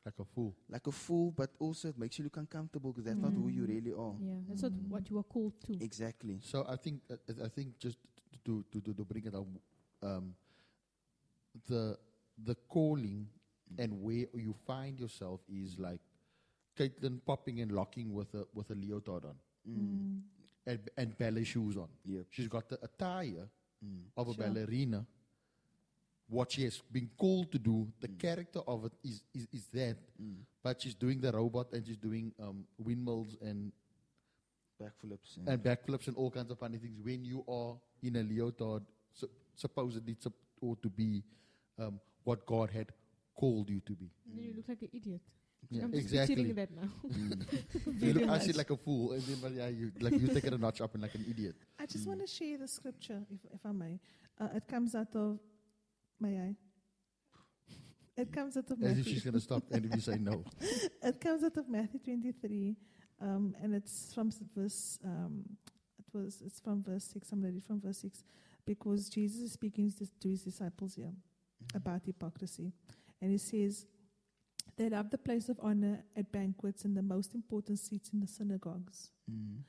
[0.05, 0.55] Like a fool.
[0.69, 3.65] like a fool, but also it makes you look uncomfortable because that's not who you
[3.67, 4.15] really are.
[4.21, 5.73] Yeah, that's not what you are called to.
[5.83, 6.39] Exactly.
[6.43, 7.99] So I think uh, I think just
[8.45, 9.47] to to to, to bring it up,
[10.03, 10.34] um,
[11.68, 11.97] the
[12.45, 13.26] the calling
[13.78, 16.01] and where you find yourself is like
[16.78, 19.37] Caitlin popping and locking with a with a leotard on
[19.68, 20.20] Mm.
[20.66, 21.89] and and ballet shoes on.
[22.05, 22.26] Yep.
[22.30, 23.49] She's got the attire
[23.84, 24.05] Mm.
[24.16, 24.45] of a Sure.
[24.47, 25.05] ballerina.
[26.28, 29.97] What she has been called to do, the character of it is, is, is that,
[30.20, 30.37] Mm.
[30.62, 33.72] but she's doing the robot and she's doing um, windmills and
[34.80, 35.37] Backflips.
[35.39, 38.83] And, and backflips and all kinds of funny things when you are in a leotard,
[39.13, 40.33] su- supposedly sup-
[40.63, 41.23] ought to be
[41.79, 42.93] um, what God had
[43.35, 44.11] called you to be.
[44.29, 45.21] And then you look like an idiot.
[45.69, 46.53] Yeah, I'm just exactly.
[46.53, 46.89] that now.
[47.99, 48.43] You look, I much.
[48.43, 50.81] see like a fool, and then but yeah, you like you take it a notch
[50.81, 51.57] up and like an idiot.
[51.79, 53.99] I just want to share the scripture, if, if I may.
[54.41, 55.41] Uh, it comes out of,
[56.21, 56.55] may I?
[58.17, 60.45] It comes out of As if she's going to stop, and if you say no,
[61.03, 62.77] It comes out of Matthew 23,
[63.21, 64.99] um, and it's from s- verse.
[65.05, 65.45] Um,
[66.21, 66.35] it.
[66.45, 67.33] It's from verse six.
[67.33, 68.25] I'm ready from verse six,
[68.64, 71.12] because Jesus is speaking to to his disciples here
[71.75, 72.73] about hypocrisy,
[73.21, 73.87] and he says,
[74.77, 78.27] "They love the place of honor at banquets and the most important seats in the
[78.27, 79.11] synagogues.
[79.31, 79.62] Mm.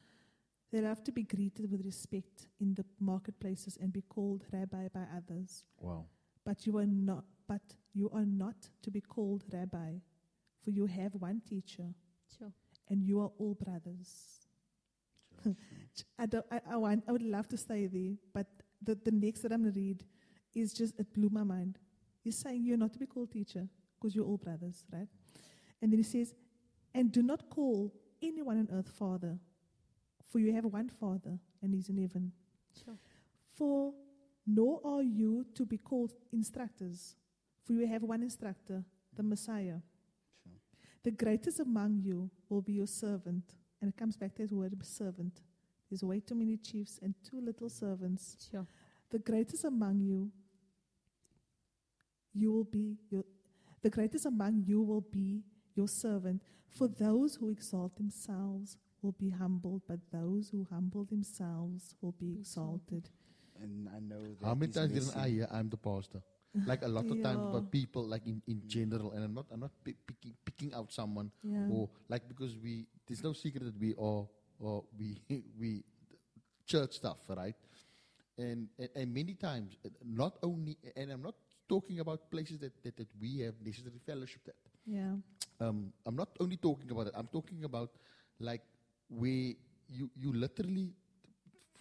[0.71, 5.05] They love to be greeted with respect in the marketplaces and be called rabbi by
[5.15, 5.63] others.
[5.79, 6.05] wow,
[6.43, 7.23] But you are not.
[7.47, 9.99] But you are not to be called rabbi,
[10.61, 11.93] for you have one teacher."
[12.37, 12.51] Sure.
[12.89, 14.46] and you are all brothers.
[16.19, 18.47] I, don't, I, I, want, I would love to stay there, but
[18.81, 20.03] the, the next that I'm going to read
[20.53, 21.77] is just, it blew my mind.
[22.23, 25.07] He's saying you're not to be called teacher because you're all brothers, right?
[25.81, 26.33] And then he says,
[26.93, 29.37] and do not call anyone on earth father,
[30.29, 32.31] for you have one father, and he's in heaven.
[32.83, 32.97] Sure.
[33.55, 33.93] For
[34.45, 37.15] nor are you to be called instructors,
[37.65, 38.83] for you have one instructor,
[39.15, 39.79] the Messiah.
[40.43, 40.53] Sure.
[41.03, 43.55] The greatest among you will be your servant.
[43.81, 45.41] And it comes back to that word servant.
[45.89, 48.35] There's way too many chiefs and too little servants.
[48.51, 48.65] Sure.
[49.09, 50.31] The greatest among you,
[52.33, 53.23] you will be your,
[53.81, 55.43] the greatest among you will be
[55.75, 56.41] your servant.
[56.69, 62.33] For those who exalt themselves will be humbled, but those who humble themselves will be
[62.39, 63.09] exalted.
[63.61, 66.21] And I know that how many times didn't I hear I'm the pastor?
[66.65, 69.61] Like a lot of times, but people like in, in general, and I'm not I'm
[69.61, 71.67] not pi- picking picking out someone Yeah.
[71.67, 74.27] or like because we there's no secret that we are
[74.59, 75.21] or we
[75.59, 75.83] we
[76.65, 77.55] church stuff right
[78.37, 81.35] and, and and many times uh, not only and i'm not
[81.67, 85.17] talking about places that that, that we have necessary fellowship at Yeah.
[85.59, 87.91] um i'm not only talking about it i'm talking about
[88.39, 88.61] like
[89.09, 89.53] where
[89.87, 90.93] you you literally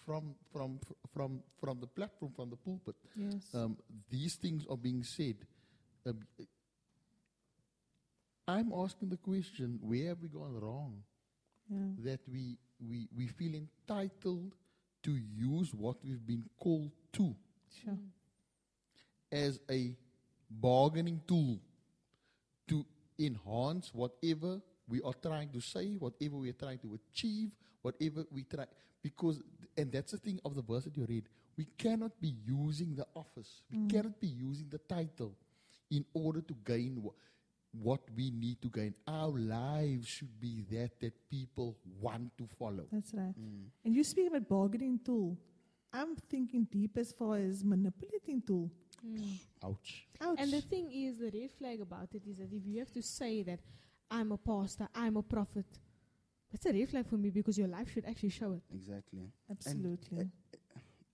[0.07, 0.79] from from
[1.13, 3.53] from from the platform from the pulpit Yes.
[3.55, 3.77] um,
[4.09, 5.37] these things are being said.
[6.07, 6.21] Um,
[8.49, 11.03] I'm asking the question: Where have we gone wrong?
[11.69, 11.79] yeah.
[12.05, 14.55] That we we we feel entitled
[15.03, 17.35] to use what we've been called to
[17.83, 17.99] Sure.
[19.33, 19.95] as a
[20.49, 21.59] bargaining tool
[22.69, 22.85] to
[23.19, 27.51] enhance whatever we are trying to say, whatever we are trying to achieve,
[27.87, 28.67] whatever we try.
[29.03, 29.41] Because,
[29.77, 31.29] and that's the thing of the verse that you read.
[31.57, 33.91] We cannot be using the office, we mm.
[33.91, 35.35] cannot be using the title
[35.91, 37.13] in order to gain wha-
[37.73, 38.95] what we need to gain.
[39.07, 42.87] Our lives should be that that people want to follow.
[42.93, 43.35] That's right.
[43.39, 43.67] Mm.
[43.85, 45.39] And you speak about bargaining tool.
[45.93, 48.71] I'm thinking deep as far as manipulating tool.
[49.07, 49.39] Mm.
[49.65, 50.07] Ouch.
[50.21, 50.39] Ouch.
[50.39, 53.03] And the thing is, the red flag about it is that if you have to
[53.03, 53.61] say that
[54.11, 55.67] I'm a pastor, I'm a prophet,
[56.57, 58.63] that's a red flag for me because your life should actually show it.
[58.75, 59.31] Exactly.
[59.51, 60.21] Absolutely.
[60.21, 60.31] And,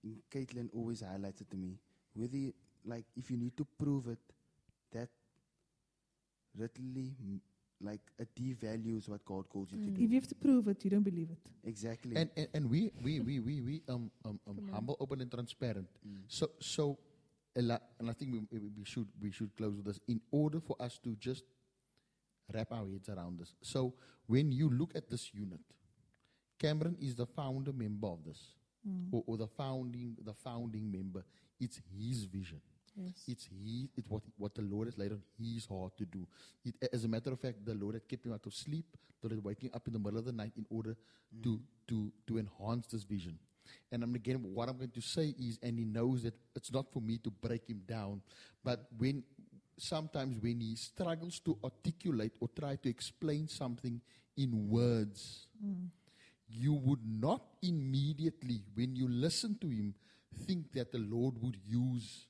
[0.05, 1.78] uh, Caitlin always highlighted to me.
[2.14, 4.18] Whether, you, like, if you need to prove it,
[4.93, 5.09] that
[6.57, 7.40] literally, mm,
[7.80, 10.05] like, it devalues what God calls you to do.
[10.05, 11.38] if you have to prove it, you don't believe it.
[11.64, 12.16] Exactly.
[12.16, 15.88] And, and, and we, we, we, we, we um, um, um, humble, open, and transparent.
[16.07, 16.18] Mm.
[16.28, 16.99] So, so,
[17.57, 20.01] a lot- and I think we, we we should we should close with this.
[20.09, 21.45] In order for us to just
[22.53, 23.55] wrap our heads around this.
[23.62, 23.95] So,
[24.26, 25.61] when you look at this unit,
[26.59, 28.38] Cameron is the founder member of this,
[28.88, 29.12] Mm.
[29.12, 31.24] or, or the founding the founding member.
[31.61, 32.61] It's his vision.
[32.97, 33.22] Yes.
[33.28, 36.26] It's he, it's what what the Lord has laid on his heart to do.
[36.64, 38.86] It, as a matter of fact, the Lord had kept him out of sleep,
[39.22, 40.97] the Lord waking up in the middle of the night in order
[41.45, 43.38] to to to enhance this vision.
[43.93, 46.93] And I'm again, what I'm going to say is, and he knows that it's not
[46.93, 48.20] for me to break him down,
[48.64, 49.22] but when
[49.83, 54.01] sometimes when he struggles to articulate or try to explain something
[54.37, 55.47] in words,
[56.49, 59.95] you would not immediately, when you listen to him,
[60.47, 62.26] think that the Lord would use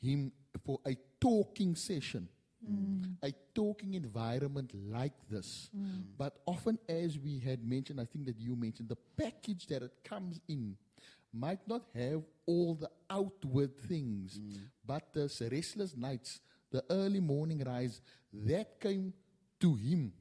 [0.00, 0.32] him
[0.64, 2.28] for a talking session,
[3.22, 5.70] a talking environment like this.
[6.18, 9.92] But often, as we had mentioned, I think that you mentioned, the package that it
[10.04, 10.76] comes in
[11.32, 14.40] might not have all the outward things,
[14.84, 16.40] but the restless nights,
[16.70, 18.00] the early morning rise,
[18.32, 19.12] that came
[19.60, 20.12] to him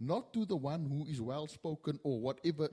[0.00, 2.68] not to the one who is well spoken or whatever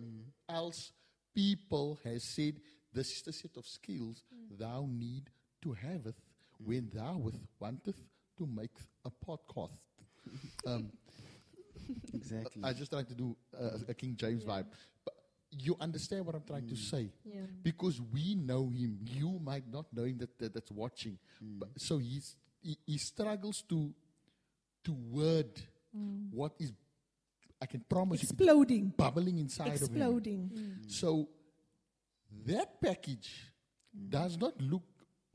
[0.47, 0.91] else
[1.35, 2.55] people has said
[2.91, 4.23] this is the set of skills
[4.57, 5.29] thou need
[5.61, 6.15] to have it
[6.63, 8.01] when thou with wanteth
[8.35, 8.71] to make
[9.05, 9.77] a podcast
[10.65, 10.91] um,
[12.13, 12.63] Exactly.
[12.63, 14.51] i just trying to do uh, a king james Yeah.
[14.53, 14.65] vibe
[15.05, 15.13] but
[15.51, 17.41] you understand what i'm trying to say Yeah.
[17.63, 21.97] because we know him you might not know him that, that that's watching but, so
[21.99, 23.93] he's he, he struggles to
[24.83, 25.53] to word
[25.95, 26.27] mm.
[26.31, 26.71] what is
[27.61, 28.93] i can promise you Exploding.
[28.95, 29.81] bubbling inside of him.
[29.81, 30.51] Exploding.
[30.53, 30.91] Mm.
[30.91, 31.27] so
[32.45, 33.51] that package
[33.97, 34.09] mm.
[34.09, 34.83] does not look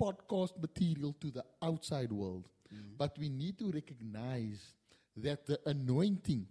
[0.01, 2.49] podcast material to the outside world
[2.99, 4.73] but we need to recognize
[5.17, 6.47] that the anointing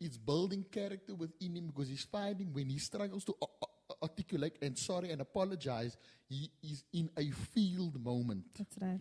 [0.00, 3.73] is building character within him because he's finding when he struggles to a- a-
[4.06, 5.96] articulate and sorry and apologize
[6.28, 9.00] he is in a field moment That's right.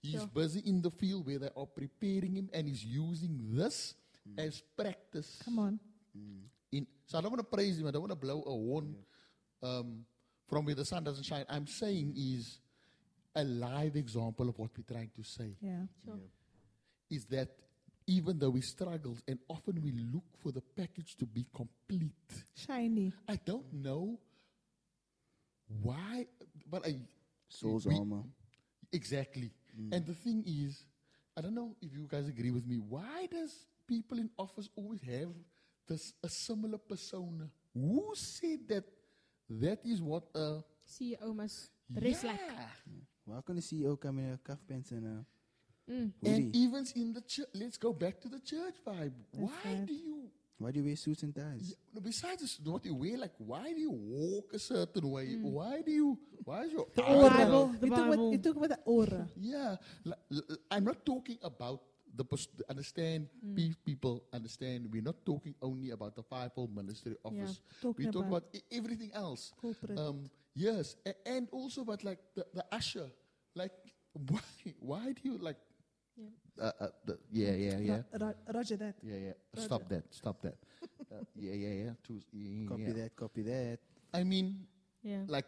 [0.00, 0.26] He's Sure.
[0.40, 3.94] busy in the field where they are preparing him, and he's using this
[4.36, 5.40] as practice.
[5.46, 5.80] Come on.
[6.72, 7.86] In, so I don't want to praise him.
[7.86, 8.94] I don't want to blow a horn
[9.62, 10.04] um,
[10.46, 11.46] from where the sun doesn't shine.
[11.48, 12.58] I'm saying is
[13.34, 15.56] a live example of what we're trying to say.
[15.62, 15.86] Yeah.
[16.04, 16.20] Sure.
[17.08, 17.48] Is that
[18.06, 22.44] even though we struggle, and often we look for the package to be complete.
[22.54, 23.10] Shiny.
[23.26, 24.18] I don't know
[25.68, 26.26] why,
[26.70, 26.96] but I
[27.48, 28.22] Saul's we- armor.
[28.92, 29.50] Exactly.
[29.90, 30.84] And the thing is,
[31.36, 32.76] I don't know if you guys agree with me.
[32.76, 35.30] Why does people in office always have
[35.88, 37.50] this a similar persona?
[37.74, 38.84] Who said that
[39.50, 42.40] that is what a CEO must dress like.
[43.24, 45.24] Why can't the CEO come in a cuff pants and a
[45.90, 46.12] Mm.
[46.24, 49.12] And even in the church, let's go back to the church vibe.
[49.32, 49.86] Why right.
[49.86, 50.23] do you,
[50.58, 51.74] Why do you wear suits and ties?
[51.92, 55.34] no, besides this, what you wear, like, why do you walk a certain way?
[55.42, 57.30] Why do you, why is your The aura- aura.
[57.30, 58.32] Bible, the you, talk about, Bible.
[58.32, 59.28] you talk about the aura.
[59.36, 59.76] Yeah,
[60.06, 61.82] l- l- I'm not talking about
[62.16, 63.26] the pers- understand.
[63.56, 64.88] pe- People understand.
[64.92, 67.58] We're not talking only about the fivefold ministry office.
[67.82, 69.50] Talking we talk about about e- everything else.
[69.60, 69.98] corporate.
[69.98, 73.10] Um, yes, a- and also about like the, the usher.
[73.56, 73.72] Like,
[74.30, 74.40] why?
[74.78, 75.56] Why do you like?
[76.56, 76.64] Yeah.
[76.64, 76.72] Uh,
[77.08, 78.94] uh, yeah, yeah, yeah, Ro- ro- roger that.
[79.02, 79.32] yeah, yeah.
[79.54, 79.66] Roger.
[79.66, 80.04] Stop that.
[80.14, 80.56] Stop that.
[81.12, 81.90] uh, yeah, yeah, yeah.
[82.06, 82.92] Too, yeah, Copy yeah.
[82.92, 83.78] that, copy that.
[84.12, 84.66] I mean,
[85.02, 85.24] Yeah.
[85.26, 85.46] like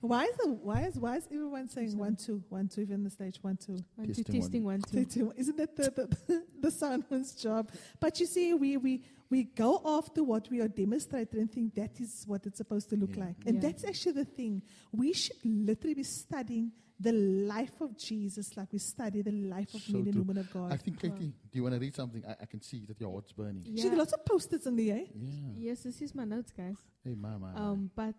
[0.00, 3.10] Why is the why is why is everyone saying one two one two even the
[3.10, 5.30] stage one two One, two, Testing testing one, Two, two.
[5.30, 5.32] two.
[5.36, 5.90] Isn't that the
[6.26, 7.70] the, the someone's job?
[8.00, 11.98] But you see, we we we go after what we are demonstrating and think that
[12.00, 13.24] is what it's supposed to look Yeah.
[13.26, 13.60] like, and Yeah.
[13.70, 14.62] that's actually the thing.
[14.92, 19.80] We should literally be studying the life of Jesus, like we study the life of
[19.82, 20.22] So men and true.
[20.22, 20.72] women of God.
[20.72, 22.22] I think, Katie, do you want to read something?
[22.26, 23.64] I, I can see that your heart's burning.
[23.76, 25.04] She got lots of posters in the eh?
[25.14, 25.30] Yeah.
[25.70, 26.76] Yes, this is my notes, guys.
[27.04, 27.60] Hey, my, my, my.
[27.60, 28.14] Um, but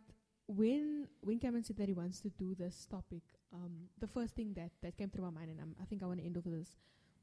[0.48, 3.22] when when Cameron said that he wants to do this topic,
[3.54, 6.06] um, the first thing that, that came through my mind, and I'm, I think I
[6.06, 6.70] want to end off with this.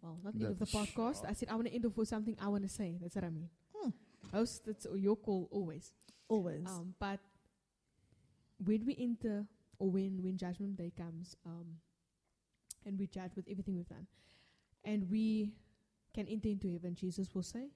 [0.03, 1.25] Well, not end of the That's- podcast.
[1.29, 2.99] I said I want to end off with something I want to say.
[3.01, 3.49] That's what I mean.
[3.75, 3.91] Hmm.
[4.31, 5.91] Host, that's your call always.
[6.29, 6.67] Always.
[6.69, 7.19] Um, but
[8.65, 9.47] when we enter,
[9.79, 11.67] or when when Judgment Day comes, um,
[12.85, 14.07] and we judge with everything we've done,
[14.85, 15.53] and we
[16.15, 17.69] can enter into heaven, Jesus will say,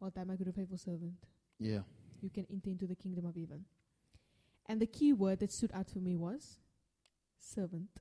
[0.00, 1.26] "Well done, my good and faithful servant."
[1.58, 1.80] yeah.
[2.20, 3.64] you can enter into the kingdom of heaven.
[4.66, 6.58] And the key word that stood out for me was
[7.38, 8.00] servant.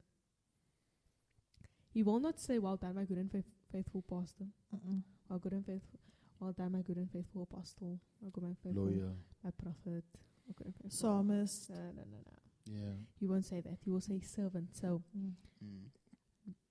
[1.94, 4.46] He will not say, Well done, my good and faith- faithful pastor.
[4.74, 5.02] Mm-mm.
[5.30, 6.00] Well, good and faithful.
[6.40, 8.00] Well done, my good and faithful apostle.
[8.22, 9.12] Well good and faithful, Lawyer.
[9.44, 10.04] my prophet.
[10.46, 10.90] Well good and faithful.
[10.90, 11.70] Psalmist.
[11.70, 12.38] No, no, no, no.
[12.66, 12.96] Yeah.
[13.20, 13.78] He won't say that.
[13.84, 14.76] He will say servant.
[14.76, 15.34] So Mm.
[15.64, 15.90] Mm.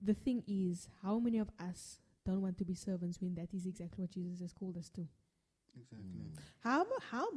[0.01, 3.67] the thing is, how many of us don't want to be servants when that is
[3.67, 5.07] exactly what Jesus has called us to?
[5.77, 6.33] Exactly.
[6.61, 7.29] How how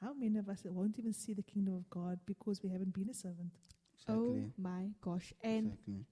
[0.00, 3.08] how many of us won't even see the kingdom of God because we haven't been
[3.10, 3.52] a servant?
[3.94, 4.14] Exactly.
[4.14, 5.32] Oh my gosh.
[5.42, 6.04] And exactly.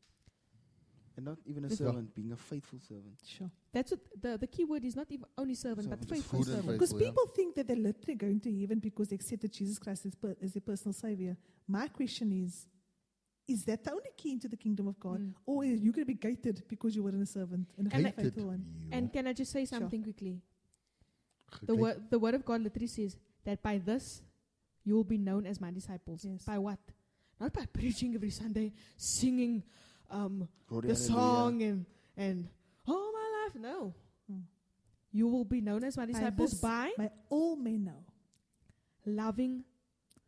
[1.16, 3.18] And not even a This- servant, being a faithful servant.
[3.24, 3.50] Sure.
[3.72, 6.44] that's what the, the key word is not even only servant, but Servant, just faithful
[6.44, 6.66] servant.
[6.78, 7.10] Because Faithful, yeah.
[7.10, 10.36] people think that they're literally going to heaven because they accepted Jesus Christ as, per,
[10.42, 11.36] as their personal savior.
[11.66, 12.66] My question is
[13.48, 15.18] is that the only key into the kingdom of God?
[15.20, 15.34] Mm.
[15.44, 18.04] Or are you going to be gated because you weren't a servant and a And
[18.04, 18.44] faithful Gated.
[18.44, 18.64] one?
[18.92, 19.80] And can I just say Sure.
[19.80, 20.40] something quickly?
[21.64, 24.22] The Gekijk, word, the word of God literally says that by this
[24.84, 26.24] you will be known as my disciples.
[26.24, 26.44] Yes.
[26.44, 26.78] By what?
[27.40, 29.64] Not by preaching every Sunday, singing
[30.10, 30.96] um, Glory, the hallelujah.
[30.96, 31.86] song and
[32.16, 32.48] and
[32.86, 33.54] all my life.
[33.60, 33.94] No,
[34.28, 34.40] Hmm.
[35.12, 38.04] you will be known as my By disciples this- by By all men know
[39.06, 39.64] loving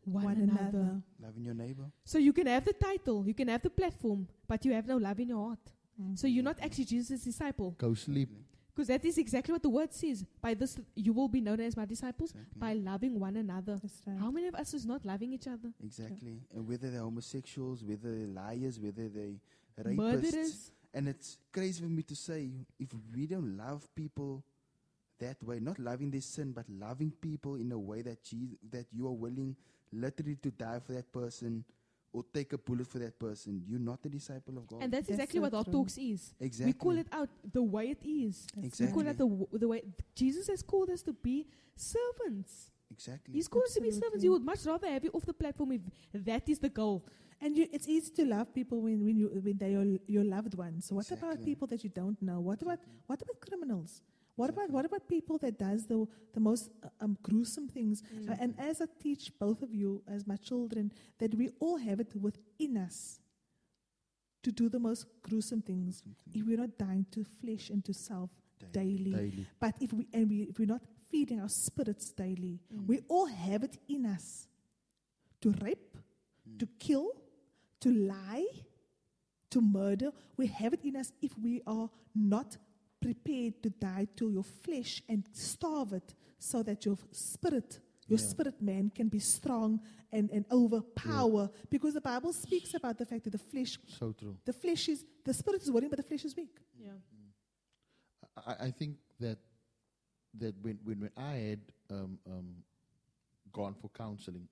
[0.04, 0.78] one, one, another.
[0.78, 1.02] another.
[1.20, 1.90] Loving your neighbor.
[2.04, 4.96] So you can have the title, you can have the platform, but you have no
[4.96, 5.72] love in your heart.
[6.00, 6.18] Mm.
[6.18, 7.72] So you're not actually Jesus' disciple.
[7.78, 8.30] Go sleep.
[8.74, 10.24] Because that is exactly what the word says.
[10.40, 12.58] By this, you will be known as my disciples Exactly.
[12.58, 13.78] by loving one another.
[14.06, 14.18] Right.
[14.18, 15.72] How many of us is not loving each other?
[15.84, 16.40] Exactly.
[16.54, 19.38] And whether they're homosexuals, whether they're liars, whether they
[19.78, 19.96] rapists.
[19.96, 20.70] Murderers.
[20.94, 24.44] And it's crazy for me to say if we don't love people
[25.18, 28.86] that way, not loving their sin, but loving people in a way that Jesus, that
[28.92, 29.56] you are willing
[29.92, 31.64] literally to die for that person
[32.12, 34.82] or take a bullet for that person, you're not a disciple of God.
[34.82, 35.72] And that's, That's exactly so what our true.
[35.72, 36.34] talks is.
[36.40, 36.66] exactly.
[36.66, 38.46] We call it out the way it is.
[38.54, 38.86] That's Exactly.
[38.86, 39.82] We call it the, w- the way
[40.14, 42.70] Jesus has called us to be servants.
[42.90, 43.34] exactly.
[43.34, 44.06] He's called us to be servants.
[44.06, 44.24] Absolutely.
[44.26, 45.80] You would much rather have you off the platform if
[46.24, 47.02] that is the goal.
[47.44, 50.54] And you, it's easy to love people when, when, you, when they are your loved
[50.54, 50.86] ones.
[50.86, 52.38] So what about people that you don't know?
[52.40, 54.00] What about what about criminals?
[54.36, 58.02] What about what about people that does the the most uh, um, gruesome things?
[58.02, 58.30] Mm.
[58.30, 61.98] Uh, and as I teach both of you as my children, that we all have
[62.00, 63.20] it within us
[64.44, 68.30] to do the most gruesome things if we're not dying to flesh and to self
[68.72, 69.12] daily.
[69.12, 69.46] Daily.
[69.60, 72.86] But if we and we if we're not feeding our spirits daily, Mm.
[72.86, 74.46] we all have it in us
[75.42, 75.98] to rape,
[76.48, 76.58] Mm.
[76.60, 77.10] to kill,
[77.82, 78.46] to lie,
[79.50, 80.10] to murder.
[80.36, 82.56] We have it in us if we are not
[83.00, 88.26] prepared to die to your flesh and starve it so that your spirit, your Yeah.
[88.32, 89.80] spirit man can be strong
[90.12, 91.50] and, and overpower.
[91.70, 94.36] Because the Bible speaks about the fact that the flesh, So true.
[94.44, 96.56] the flesh is, the spirit is willing, but the flesh is weak.
[96.78, 96.92] Yeah.
[98.46, 99.38] I, I think that
[100.38, 101.60] that when when, when I had
[101.90, 102.48] um, um,
[103.52, 104.48] gone for counseling,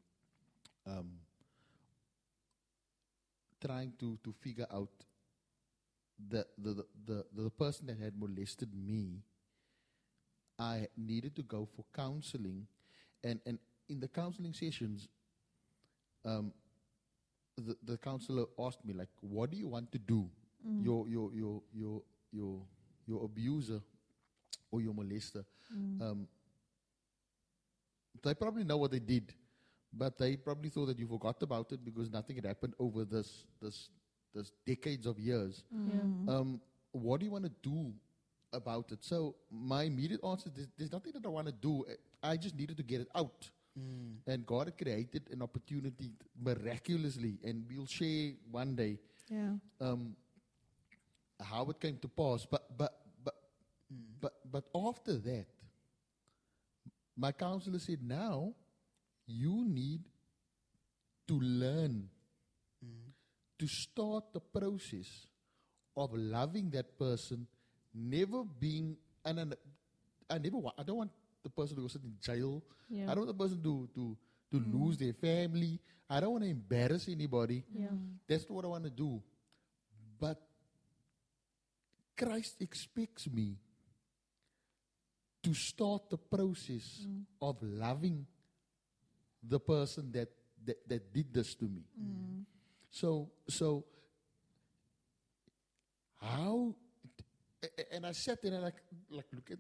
[0.87, 1.09] um,
[3.61, 4.91] trying to, to figure out
[6.29, 9.23] the the, the the the person that had molested me,
[10.59, 12.67] I needed to go for counseling,
[13.25, 13.59] and and
[13.89, 15.09] in the counseling sessions,
[16.25, 16.53] um,
[17.57, 20.29] the the counselor asked me like, "What do you want to do?
[20.83, 22.03] Your your your your
[22.33, 22.61] your
[23.07, 23.81] your abuser
[24.71, 25.45] or your molester,
[26.01, 26.29] um,
[28.23, 29.33] they probably know what they did,
[29.93, 33.47] but they probably thought that you forgot about it because nothing had happened over this
[33.61, 33.91] this
[34.35, 35.65] this decades of years.
[35.73, 36.35] Yeah.
[36.35, 36.61] Um,
[36.93, 37.93] what do you want to do
[38.53, 38.99] about it?
[39.05, 41.85] So my immediate answer is there's nothing that I want to do.
[42.23, 43.51] I just needed to get it out.
[43.79, 44.17] Mm.
[44.27, 49.55] And God had created an opportunity miraculously, and we'll share one day Yeah.
[49.81, 50.17] um,
[51.41, 52.47] how it came to pass.
[52.47, 52.93] But but
[53.25, 53.35] but
[54.21, 55.47] but but after that,
[57.17, 58.55] my counselor said, now
[59.31, 60.03] you need
[61.29, 62.09] to learn
[62.85, 63.13] mm.
[63.59, 65.07] to start the process
[65.97, 67.47] of loving that person,
[67.95, 69.55] never being and, and
[70.29, 71.11] I never want I don't want
[71.43, 72.63] the person to go sit in jail.
[72.89, 73.05] Yeah.
[73.05, 74.17] I don't want the person to to
[74.53, 74.75] to mm.
[74.75, 75.81] lose their family.
[76.09, 77.65] I don't want to embarrass anybody.
[77.73, 77.87] Yeah.
[77.87, 78.19] Mm.
[78.27, 79.23] That's what I want to do.
[80.19, 80.41] But
[82.17, 83.57] Christ expects me
[85.43, 87.07] to start the process
[87.41, 88.27] of loving
[89.43, 90.29] the person that,
[90.65, 91.83] that, that did this to me.
[92.91, 93.85] So, so
[96.21, 96.75] how?
[97.93, 99.59] And I sat there and I like, like look at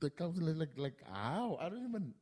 [0.00, 1.58] the counselor like, like how?
[1.60, 2.14] I don't even.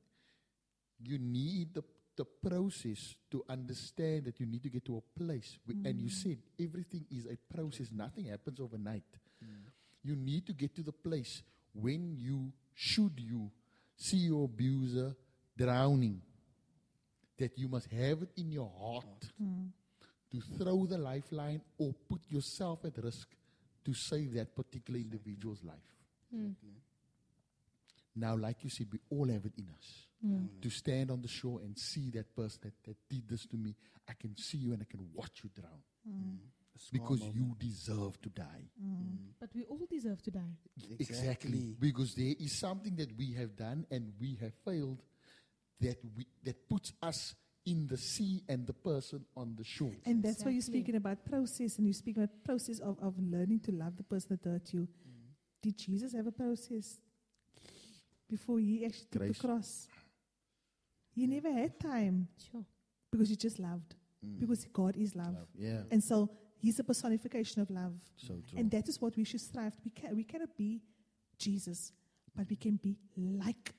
[1.02, 1.82] You need the
[2.16, 5.58] the process to understand that you need to get to a place.
[5.64, 6.22] where- And you mm.
[6.22, 7.90] said everything is a process.
[7.90, 9.04] Nothing happens overnight.
[9.42, 9.72] Mm.
[10.02, 11.42] You need to get to the place
[11.72, 13.50] when you should you
[13.96, 15.16] see your abuser
[15.56, 16.20] drowning
[17.40, 19.04] that you must have it in your heart
[20.30, 23.28] to throw the lifeline or put yourself at risk
[23.84, 25.74] to save that particular individual's life.
[28.14, 30.06] Now, like you said, we all have it in us
[30.62, 33.74] to stand on the shore and see that person that, that did this to me.
[34.08, 36.36] I can see you and I can watch you drown mm.
[36.76, 37.36] A scar because moment.
[37.36, 38.68] you deserve to die.
[38.82, 39.16] Mm.
[39.40, 40.56] But we all deserve to die.
[40.98, 41.74] Exactly.
[41.78, 45.02] Because there is something that we have done and we have failed
[45.80, 47.34] that we that puts us
[47.66, 49.92] in the sea and the person on the shore.
[50.06, 53.60] And that's why you're speaking about process and you're speaking about process of, of learning
[53.60, 54.88] to love the person that hurt you.
[55.62, 56.98] Did Jesus have a process
[58.28, 59.38] before he actually took Grace.
[59.38, 59.88] the cross?
[61.14, 62.64] He never had time Sure.
[63.10, 63.94] because he just loved.
[64.24, 64.38] Mm.
[64.40, 65.34] because God is love.
[65.34, 65.82] Love, Yeah.
[65.90, 66.30] And so
[66.62, 67.94] He's a personification of love.
[68.18, 68.58] so true.
[68.58, 69.72] And that is what we should strive.
[69.82, 70.82] We, can, we cannot be
[71.38, 71.92] Jesus,
[72.36, 73.72] but we can be like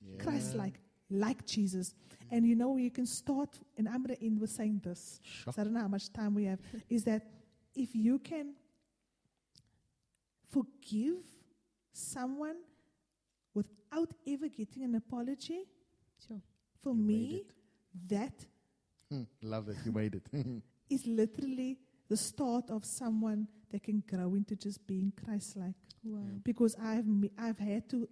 [0.00, 0.16] yeah.
[0.22, 0.80] Christ like,
[1.12, 1.94] like Jesus.
[2.30, 5.20] And you know, you can start, and I'm going to end with saying this.
[5.22, 5.54] Shock.
[5.54, 6.58] So I don't know how much time we have.
[6.88, 7.22] is that
[7.74, 8.54] if you can
[10.50, 11.16] forgive
[11.92, 12.56] someone
[13.54, 15.64] without ever getting an apology,
[16.26, 16.40] Sure.
[16.82, 17.42] for You me,
[18.08, 18.46] that
[19.10, 20.26] Hmm, Love that you made it.
[20.88, 25.74] is literally the start of someone that can grow into just being Christ like.
[26.02, 26.20] Wow.
[26.42, 28.08] Because I've, me- I've had to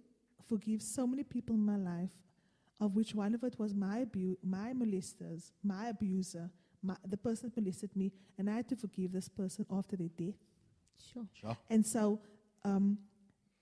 [0.47, 2.11] forgive so many people in my life,
[2.81, 6.49] of which one of it was my, abu- my molesters, my abuser,
[6.81, 10.09] my, the person that molested me, and I had to forgive this person after their
[10.09, 10.39] death.
[11.13, 11.27] Sure.
[11.39, 11.55] Sure.
[11.69, 12.19] And so
[12.65, 12.97] um,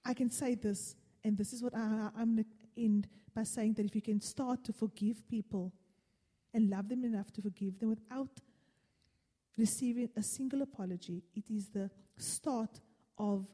[0.05, 3.73] I can say this, and this is what I, I'm going to end by saying
[3.73, 5.73] that if you can start to forgive people
[6.53, 8.39] and love them enough to forgive them without
[9.57, 12.79] receiving a single apology, it is the start
[13.17, 13.45] of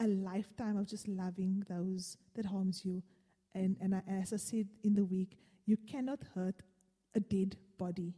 [0.00, 3.02] a lifetime of just loving those that harms you.
[3.54, 6.62] And, and I, as I said in the week, you cannot hurt
[7.14, 8.14] a dead body.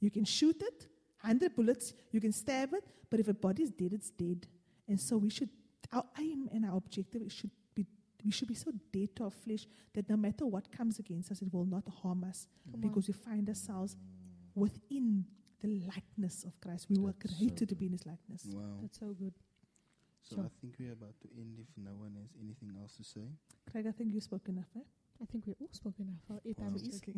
[0.00, 0.86] You can shoot it,
[1.20, 4.46] 100 bullets, you can stab it, but if a body is dead, it's dead.
[4.88, 5.50] And so we should,
[5.92, 7.86] our aim and our objective should be,
[8.24, 11.42] we should be so dead to our flesh that no matter what comes against us,
[11.42, 13.96] it will not harm us Come because we find ourselves
[14.54, 15.24] within
[15.60, 16.86] the likeness of Christ.
[16.90, 18.46] We were That's so created to be in his likeness.
[18.52, 18.78] Wow.
[18.80, 19.34] That's so good.
[20.22, 20.44] So Sure.
[20.44, 23.26] I think we're about to end if no one has anything else to say.
[23.70, 24.84] Craig, I think you spoke enough, eh?
[25.20, 26.24] I think we're all spoken enough.
[26.30, 26.76] Our airtime Wow.
[26.76, 27.14] is Okay.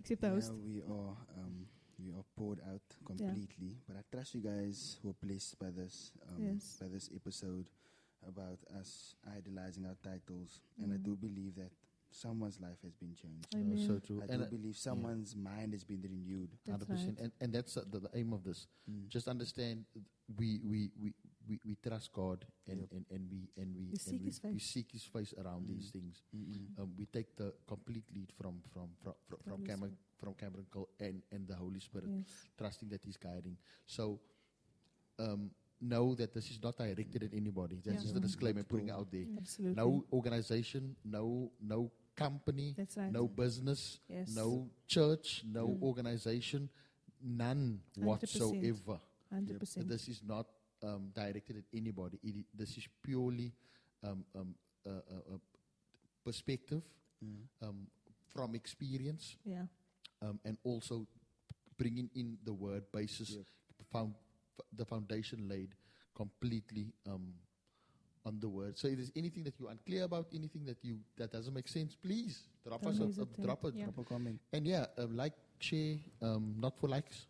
[0.00, 0.50] except the host.
[0.50, 1.66] Now we are um,
[1.98, 3.76] we are poured out completely.
[3.86, 6.78] But I trust you guys were blessed by this um, Yes.
[6.80, 7.68] by this episode
[8.26, 11.02] about us idolizing our titles, and I Mm.
[11.04, 11.72] do believe that
[12.10, 13.54] someone's life has been changed.
[13.54, 13.78] No, Amen.
[13.86, 14.20] so true.
[14.22, 16.50] I And do believe someone's mind has been renewed.
[16.66, 16.90] That's 100%.
[16.90, 17.18] right.
[17.20, 18.66] And, and that's uh, the, the aim of this.
[18.90, 19.08] Mm.
[19.08, 19.84] Just understand
[20.36, 21.14] we, we, we,
[21.50, 22.88] we, we trust God and, Yep.
[22.92, 24.66] and, and we and we, We and seek we, His we face.
[24.74, 25.92] seek his face around these Mm.
[25.92, 26.22] things.
[26.34, 26.78] Mm-mm.
[26.80, 30.88] Um, we take the complete lead from from from from, from Cameron from Cameron Cole
[31.00, 32.28] and, and the Holy Spirit, Yes.
[32.56, 33.56] trusting that He's guiding.
[33.86, 34.20] So
[35.18, 37.80] um, know that this is not directed at anybody.
[37.84, 38.02] That's Yeah.
[38.02, 39.26] just a disclaimer putting out there.
[39.36, 39.76] Absolutely.
[39.82, 43.10] No organization, no no company, That's right.
[43.10, 44.34] no business, Yes.
[44.34, 45.82] no church, no Mm.
[45.82, 46.68] organization,
[47.22, 48.04] none 100%.
[48.06, 49.00] whatsoever.
[49.32, 49.88] 100%.
[49.88, 50.46] This is not
[50.82, 52.18] um, directed at anybody.
[52.22, 53.52] It this is purely
[54.02, 54.54] um, um,
[54.86, 55.38] uh, uh, uh,
[56.24, 56.82] perspective
[57.22, 57.36] Mm.
[57.60, 57.86] um,
[58.32, 59.66] from experience yeah.
[60.22, 61.06] um, and also
[61.76, 63.44] bringing in the word basis, Yep.
[63.92, 64.14] found,
[64.58, 65.74] f- the foundation laid
[66.14, 67.34] completely um,
[68.24, 68.78] on the word.
[68.78, 71.94] So if there's anything that you're unclear about, anything that you that doesn't make sense,
[71.94, 73.42] please drop Don't us a, a hesitate.
[73.44, 73.84] drop a Yeah.
[73.84, 74.40] Drop a comment.
[74.54, 77.26] and yeah, um, like, share, um, not for likes.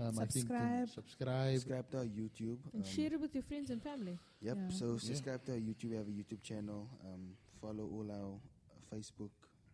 [0.00, 0.08] Yep.
[0.08, 0.86] Um, Subscribe.
[0.86, 1.54] to subscribe.
[1.54, 2.58] Subscribe to our YouTube.
[2.72, 4.18] And um, share it with your friends and family.
[4.40, 4.56] Yep.
[4.56, 4.68] Yeah.
[4.76, 4.98] So Yeah.
[4.98, 5.90] subscribe to our YouTube.
[5.90, 6.88] We have a YouTube channel.
[7.04, 9.30] Um, follow all our uh, Facebook,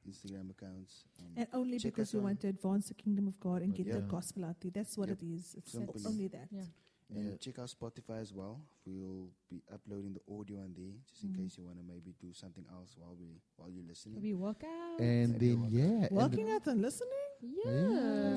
[0.09, 1.05] Instagram accounts.
[1.21, 3.75] Um, And only because us you on- want to advance the kingdom of God and
[3.75, 4.71] get the gospel out there.
[4.73, 5.23] That's what Yep.
[5.23, 5.55] it is.
[5.59, 5.95] It's Simple.
[6.07, 6.49] only that.
[6.51, 6.65] Yeah.
[7.09, 7.37] And Yeah.
[7.37, 8.61] check out Spotify as well.
[8.85, 11.37] We'll be uploading the audio on there, just in Mhm.
[11.37, 14.17] case you want to maybe do something else while we while you're listening.
[14.17, 15.01] Maybe work out.
[15.01, 17.26] And Maybe then walk- yeah, and Working out and listening?
[17.41, 17.65] Yes.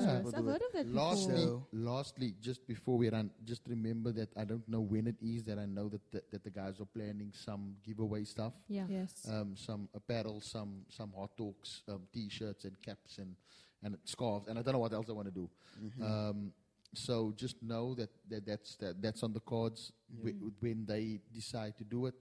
[0.04, 0.22] Yeah.
[0.38, 1.66] I've heard of that Lastly, before.
[1.72, 5.58] Lastly, just before we run, just remember that I don't know when it is that
[5.58, 8.86] I know that the, that the guys are planning some giveaway stuff, Yeah.
[8.88, 9.26] Yes.
[9.30, 13.34] um, some apparel, some some hot talks, um, t-shirts and caps and
[13.82, 15.48] and scarves, and I don't know what else I want to do.
[15.82, 16.02] Mhm.
[16.02, 16.52] Um,
[16.92, 20.24] so just know that, that that's that, that's on the cards Yeah.
[20.32, 22.14] whe- when they decide to do it.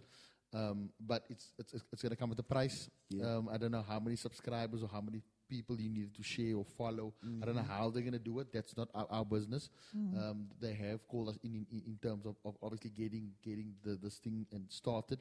[0.53, 2.89] Um, but it's it's it's going to come with a price.
[3.09, 3.35] Yeah.
[3.37, 6.55] Um, I don't know how many subscribers or how many people you need to share
[6.55, 7.13] or follow.
[7.41, 7.67] I don't know Mhm.
[7.77, 8.53] how they're going to do it.
[8.53, 9.69] That's not our, our business.
[9.97, 10.17] Mm.
[10.23, 13.95] Um, they have called us in in, in terms of, of obviously getting getting the
[13.95, 15.19] this thing and started.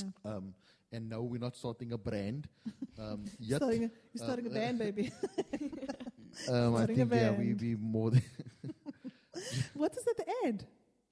[0.00, 0.08] yeah.
[0.24, 0.54] Um,
[0.92, 2.48] and no, we're not starting a brand
[2.98, 3.56] um, yet.
[3.56, 5.10] Starting a, you're Uh, starting a band, baby.
[6.48, 8.22] um, I think yeah, we we more than
[9.74, 10.64] what is the ad?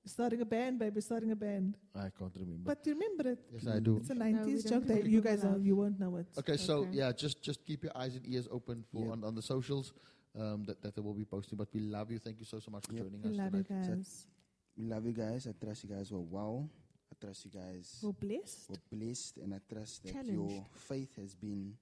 [0.04, 1.00] Starting a band, baby.
[1.00, 1.76] Starting a band.
[1.94, 2.64] I can't remember.
[2.64, 3.38] But you remember it?
[3.52, 3.98] yes, I do.
[3.98, 5.48] It's a 90s don't joke that you guys that.
[5.54, 6.26] are, you won't know it.
[6.38, 6.90] Okay, so Okay.
[6.98, 9.12] yeah, just just keep your eyes and ears open for Yep.
[9.12, 9.92] on, on the socials
[10.38, 11.56] um, that that they will be posting.
[11.56, 12.18] But we love you.
[12.18, 13.02] Thank you so so much for Yep.
[13.04, 14.26] joining We us love you guys.
[14.76, 15.46] We love you guys.
[15.46, 16.68] I trust you guys were wow.
[17.12, 20.32] I trust you guys We're blessed, were blessed, and I trust that Challenged.
[20.32, 21.76] your faith has been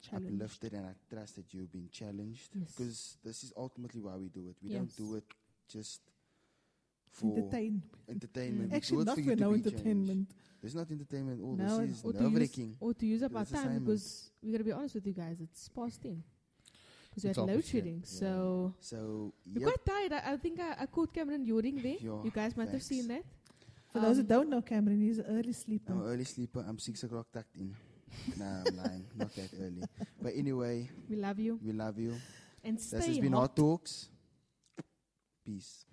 [0.00, 0.34] challenged.
[0.34, 2.50] uplifted, and I trust that you've been challenged.
[2.54, 2.70] Yes.
[2.76, 4.56] Because this is ultimately why we do it.
[4.62, 4.78] We Yes.
[4.78, 5.24] don't do it
[5.66, 6.00] just
[7.14, 7.82] for Entertain.
[8.08, 8.70] entertainment.
[8.70, 8.76] Mm.
[8.76, 9.66] Actually, do it not for for no be changed.
[9.74, 10.28] entertainment.
[10.60, 11.40] There's not entertainment.
[11.42, 12.76] All No, this is Or to, nerve use, wracking.
[12.80, 15.36] or to use up our time because we got to be honest with you guys,
[15.40, 16.22] it's past 10.
[17.10, 17.98] because we It's had load shedding.
[18.02, 18.18] yeah.
[18.20, 20.12] So So we're quite tired.
[20.12, 21.96] I, I think I, I caught Cameron yawning there.
[22.00, 23.24] Yeah, you guys might have seen that.
[23.92, 25.92] For those who Um, don't know, Cameron, he's an early sleeper.
[25.92, 26.64] I'm an early sleeper.
[26.66, 27.76] I'm six o'clock tucked in.
[28.38, 29.04] nah, I'm lying.
[29.16, 29.82] Not that early.
[30.20, 32.16] But anyway, We love you we love you.
[32.64, 33.40] and This stay has been hot.
[33.52, 34.08] Hot Talks.
[35.44, 35.84] Peace.